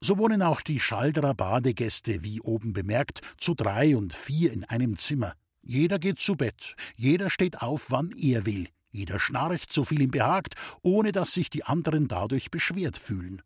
So 0.00 0.16
wohnen 0.16 0.42
auch 0.42 0.62
die 0.62 0.80
Schalderer 0.80 1.34
Badegäste, 1.34 2.24
wie 2.24 2.40
oben 2.40 2.72
bemerkt, 2.72 3.20
zu 3.36 3.54
drei 3.54 3.96
und 3.96 4.14
vier 4.14 4.52
in 4.52 4.64
einem 4.64 4.96
Zimmer. 4.96 5.34
Jeder 5.62 5.98
geht 5.98 6.18
zu 6.20 6.36
Bett, 6.36 6.74
jeder 6.96 7.28
steht 7.28 7.60
auf, 7.60 7.90
wann 7.90 8.12
er 8.12 8.46
will, 8.46 8.68
jeder 8.90 9.18
schnarcht, 9.18 9.72
so 9.72 9.84
viel 9.84 10.00
ihm 10.00 10.10
behagt, 10.10 10.54
ohne 10.80 11.12
dass 11.12 11.34
sich 11.34 11.50
die 11.50 11.64
anderen 11.64 12.08
dadurch 12.08 12.50
beschwert 12.50 12.96
fühlen. 12.96 13.42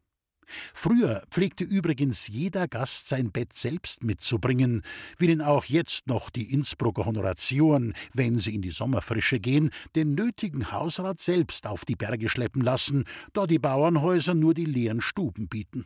Früher 0.72 1.22
pflegte 1.30 1.64
übrigens 1.64 2.28
jeder 2.28 2.68
Gast 2.68 3.08
sein 3.08 3.32
Bett 3.32 3.52
selbst 3.52 4.04
mitzubringen, 4.04 4.82
wie 5.18 5.26
denn 5.26 5.40
auch 5.40 5.64
jetzt 5.64 6.06
noch 6.06 6.30
die 6.30 6.52
Innsbrucker 6.52 7.06
Honoratioren, 7.06 7.94
wenn 8.12 8.38
sie 8.38 8.54
in 8.54 8.62
die 8.62 8.70
Sommerfrische 8.70 9.40
gehen, 9.40 9.70
den 9.94 10.14
nötigen 10.14 10.72
Hausrat 10.72 11.20
selbst 11.20 11.66
auf 11.66 11.84
die 11.84 11.96
Berge 11.96 12.28
schleppen 12.28 12.62
lassen, 12.62 13.04
da 13.32 13.46
die 13.46 13.58
Bauernhäuser 13.58 14.34
nur 14.34 14.54
die 14.54 14.64
leeren 14.64 15.00
Stuben 15.00 15.48
bieten. 15.48 15.84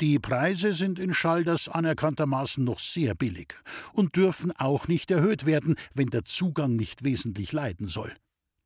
Die 0.00 0.18
Preise 0.18 0.72
sind 0.72 0.98
in 0.98 1.14
Schalders 1.14 1.68
anerkanntermaßen 1.68 2.64
noch 2.64 2.80
sehr 2.80 3.14
billig 3.14 3.54
und 3.92 4.16
dürfen 4.16 4.50
auch 4.50 4.88
nicht 4.88 5.10
erhöht 5.12 5.46
werden, 5.46 5.76
wenn 5.94 6.08
der 6.08 6.24
Zugang 6.24 6.74
nicht 6.74 7.04
wesentlich 7.04 7.52
leiden 7.52 7.86
soll. 7.86 8.12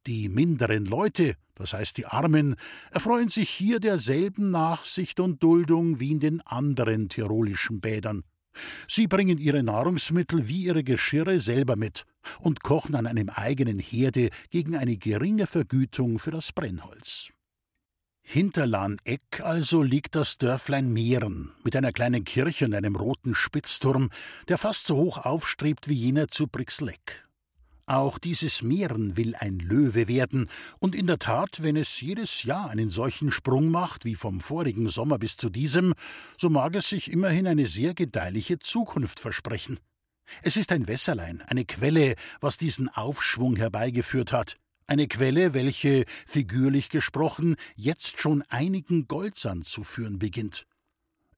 Die 0.09 0.31
minderen 0.31 0.87
Leute, 0.87 1.35
das 1.55 1.75
heißt 1.75 1.99
die 1.99 2.07
Armen, 2.07 2.57
erfreuen 2.92 3.29
sich 3.29 3.51
hier 3.51 3.79
derselben 3.79 4.51
Nachsicht 4.51 5.21
und 5.21 5.42
Duldung 5.42 6.01
wie 6.01 6.12
in 6.12 6.18
den 6.18 6.40
anderen 6.40 7.11
tirolischen 7.11 7.83
Bädern. 7.83 8.25
Sie 8.88 9.07
bringen 9.07 9.37
ihre 9.37 9.62
Nahrungsmittel 9.62 10.49
wie 10.49 10.64
ihre 10.64 10.83
Geschirre 10.83 11.40
selber 11.40 11.77
mit 11.77 12.07
und 12.40 12.62
kochen 12.62 12.94
an 12.94 13.07
einem 13.07 13.29
eigenen 13.29 13.81
Herde 13.81 14.31
gegen 14.49 14.77
eine 14.77 14.97
geringe 14.97 15.47
Vergütung 15.47 16.18
für 16.18 16.31
das 16.31 16.53
Brennholz. 16.53 17.29
Hinter 18.23 18.66
Lahneck 18.66 19.42
also 19.42 19.83
liegt 19.83 20.14
das 20.14 20.38
Dörflein 20.38 20.90
Meeren 20.90 21.53
mit 21.64 21.77
einer 21.77 21.92
kleinen 21.92 22.25
Kirche 22.25 22.64
und 22.64 22.73
einem 22.73 22.97
roten 22.97 23.35
Spitzturm, 23.35 24.09
der 24.49 24.57
fast 24.57 24.87
so 24.87 24.97
hoch 24.97 25.18
aufstrebt 25.27 25.87
wie 25.90 25.94
jener 25.94 26.29
zu 26.29 26.47
Brixleck. 26.47 27.28
Auch 27.88 28.18
dieses 28.18 28.61
Meeren 28.61 29.16
will 29.16 29.35
ein 29.35 29.59
Löwe 29.61 30.09
werden, 30.09 30.51
und 30.79 30.94
in 30.94 31.07
der 31.07 31.18
Tat, 31.18 31.62
wenn 31.62 31.74
es 31.74 32.03
jedes 32.03 32.42
Jahr 32.42 32.68
einen 32.68 32.90
solchen 32.90 33.31
Sprung 33.31 33.70
macht 33.70 34.05
wie 34.05 34.14
vom 34.14 34.40
vorigen 34.40 34.90
Sommer 34.90 35.18
bis 35.18 35.38
zu 35.38 35.48
diesem, 35.48 35.94
so 36.37 36.51
mag 36.51 36.77
es 36.77 36.90
sich 36.90 37.11
immerhin 37.11 37.46
eine 37.46 37.64
sehr 37.64 37.94
gedeihliche 37.94 38.59
Zukunft 38.59 39.20
versprechen. 39.20 39.81
Es 40.42 40.59
ist 40.59 40.70
ein 40.70 40.87
Wässerlein, 40.87 41.40
eine 41.46 41.64
Quelle, 41.64 42.14
was 42.42 42.59
diesen 42.59 42.90
Aufschwung 42.90 43.57
herbeigeführt 43.57 44.33
hat. 44.33 44.57
Eine 44.87 45.09
Quelle, 45.09 45.55
welche, 45.55 46.05
figürlich 46.27 46.90
gesprochen, 46.90 47.57
jetzt 47.74 48.20
schon 48.20 48.42
einigen 48.51 49.09
Goldsand 49.09 49.66
zu 49.66 49.83
führen 49.83 50.18
beginnt. 50.18 50.66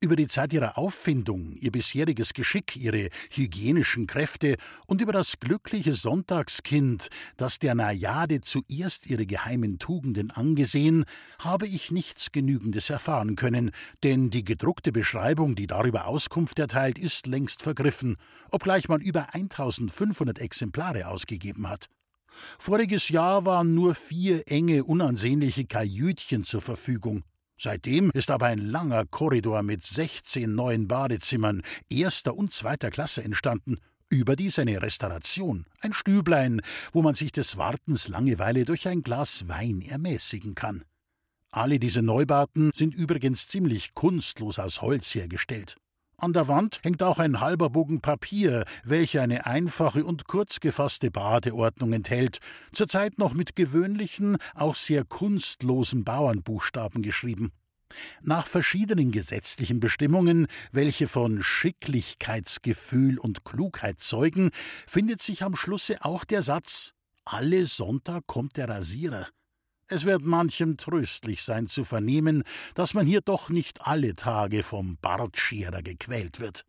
Über 0.03 0.17
die 0.17 0.29
Zeit 0.29 0.55
ihrer 0.55 0.79
Auffindung, 0.79 1.53
ihr 1.61 1.71
bisheriges 1.71 2.33
Geschick, 2.33 2.75
ihre 2.75 3.11
hygienischen 3.33 4.07
Kräfte 4.07 4.57
und 4.87 5.03
über 5.03 5.13
das 5.13 5.39
glückliche 5.41 5.93
Sonntagskind, 5.93 7.09
das 7.37 7.59
der 7.59 7.75
Najade 7.75 8.41
zuerst 8.41 9.11
ihre 9.11 9.27
geheimen 9.27 9.79
Tugenden 9.79 10.31
angesehen, 10.31 11.05
habe 11.39 11.67
ich 11.67 11.91
nichts 11.91 12.33
Genügendes 12.33 12.89
erfahren 12.89 13.37
können, 13.37 13.73
denn 14.03 14.31
die 14.31 14.43
gedruckte 14.43 14.91
Beschreibung, 14.91 15.55
die 15.55 15.67
darüber 15.67 16.07
Auskunft 16.07 16.59
erteilt, 16.59 16.99
ist 16.99 17.27
längst 17.27 17.61
vergriffen, 17.61 18.17
obgleich 18.51 18.89
man 18.89 19.03
über 19.03 19.35
1500 19.35 20.39
Exemplare 20.39 21.09
ausgegeben 21.09 21.69
hat. 21.69 21.91
Voriges 22.59 23.11
Jahr 23.11 23.45
waren 23.45 23.75
nur 23.75 23.95
vier 23.95 24.45
enge, 24.47 24.83
unansehnliche 24.85 25.67
Kajütchen 25.67 26.45
zur 26.45 26.63
Verfügung. 26.63 27.23
Seitdem 27.63 28.11
ist 28.15 28.31
aber 28.31 28.47
ein 28.47 28.59
langer 28.59 29.05
Korridor 29.05 29.63
mit 29.63 29.85
16 29.85 30.55
neuen 30.55 30.89
Badezimmern 30.89 31.61
erster 31.91 32.35
und 32.35 32.55
zweiter 32.55 32.91
Klasse 32.91 33.23
entstanden. 33.23 33.77
Überdies 34.09 34.59
eine 34.59 34.81
Restauration, 34.81 35.67
ein 35.81 35.93
Stüblein, 35.93 36.63
wo 36.93 37.03
man 37.03 37.15
sich 37.15 37.33
des 37.33 37.59
Wartens 37.59 38.09
Langeweile 38.09 38.65
durch 38.65 38.89
ein 38.89 39.03
Glas 39.03 39.47
Wein 39.47 39.83
ermäßigen 39.83 40.55
kann. 40.55 40.85
Alle 41.51 41.79
diese 41.79 42.01
Neubauten 42.01 42.71
sind 42.75 42.95
übrigens 42.95 43.47
ziemlich 43.47 43.93
kunstlos 43.93 44.59
aus 44.59 44.81
Holz 44.81 45.15
hergestellt. 45.15 45.77
An 46.21 46.35
der 46.35 46.49
Wand 46.49 46.81
hängt 46.83 47.03
auch 47.03 47.19
ein 47.19 47.41
halber 47.41 47.71
Bogen 47.71 48.03
Papier, 48.03 48.67
welcher 48.85 49.23
eine 49.23 49.47
einfache 49.47 50.05
und 50.05 50.27
kurz 50.27 50.61
gefasste 50.61 51.11
Badeordnung 51.11 51.95
enthält, 51.95 52.41
zurzeit 52.75 53.19
noch 53.19 53.33
mit 53.33 53.57
gewöhnlichen, 53.57 54.37
auch 54.55 54.77
sehr 54.77 55.05
kunstlosen 55.05 56.05
Bauernbuchstaben 56.05 57.01
geschrieben. 57.01 57.53
Nach 58.21 58.47
verschiedenen 58.47 59.13
gesetzlichen 59.13 59.81
Bestimmungen, 59.81 60.47
welche 60.73 61.09
von 61.09 61.43
Schicklichkeitsgefühl 61.43 63.19
und 63.19 63.47
Klugheit 63.47 63.99
zeugen, 63.99 64.51
findet 64.87 65.23
sich 65.23 65.43
am 65.43 65.57
Schlusse 65.57 66.05
auch 66.05 66.27
der 66.27 66.43
Satz 66.43 66.93
Alle 67.25 67.65
Sonntag 67.65 68.27
kommt 68.27 68.59
der 68.59 68.69
Rasierer. 68.69 69.27
Es 69.93 70.05
wird 70.05 70.25
manchem 70.25 70.77
tröstlich 70.77 71.43
sein 71.43 71.67
zu 71.67 71.85
vernehmen, 71.85 72.45
dass 72.77 72.95
man 72.95 73.07
hier 73.07 73.23
doch 73.23 73.51
nicht 73.51 73.89
alle 73.89 74.15
Tage 74.15 74.63
vom 74.63 74.97
Bartscherer 75.03 75.83
gequält 75.83 76.39
wird. 76.39 76.65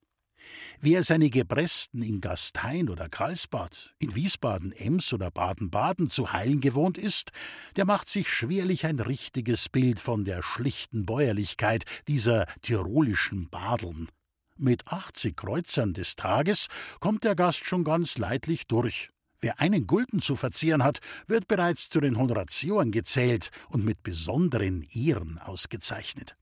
Wer 0.80 1.04
seine 1.04 1.30
Gebresten 1.30 2.02
in 2.02 2.20
Gastein 2.20 2.90
oder 2.90 3.10
Karlsbad, 3.10 3.94
in 4.00 4.16
Wiesbaden, 4.16 4.72
Ems 4.72 5.14
oder 5.14 5.30
Baden-Baden 5.30 6.10
zu 6.10 6.34
heilen 6.34 6.62
gewohnt 6.62 6.98
ist, 6.98 7.30
der 7.76 7.86
macht 7.86 8.10
sich 8.10 8.28
schwerlich 8.28 8.88
ein 8.88 9.00
richtiges 9.00 9.70
Bild 9.70 10.00
von 10.00 10.26
der 10.26 10.42
schlichten 10.42 11.06
Bäuerlichkeit 11.06 11.84
dieser 12.08 12.48
tirolischen 12.64 13.52
Badeln. 13.52 14.10
Mit 14.58 14.88
80 14.88 15.38
Kreuzern 15.38 15.94
des 15.94 16.16
Tages 16.16 16.70
kommt 17.00 17.24
der 17.24 17.36
Gast 17.36 17.68
schon 17.68 17.84
ganz 17.84 18.18
leidlich 18.18 18.66
durch. 18.66 19.12
Wer 19.42 19.60
einen 19.60 19.88
Gulden 19.88 20.22
zu 20.22 20.36
verzehren 20.36 20.84
hat, 20.84 21.00
wird 21.26 21.48
bereits 21.48 21.90
zu 21.90 22.00
den 22.00 22.18
Honoratioren 22.18 22.92
gezählt 22.92 23.50
und 23.70 23.84
mit 23.84 24.04
besonderen 24.04 24.86
Ehren 24.94 25.40
ausgezeichnet. 25.40 26.36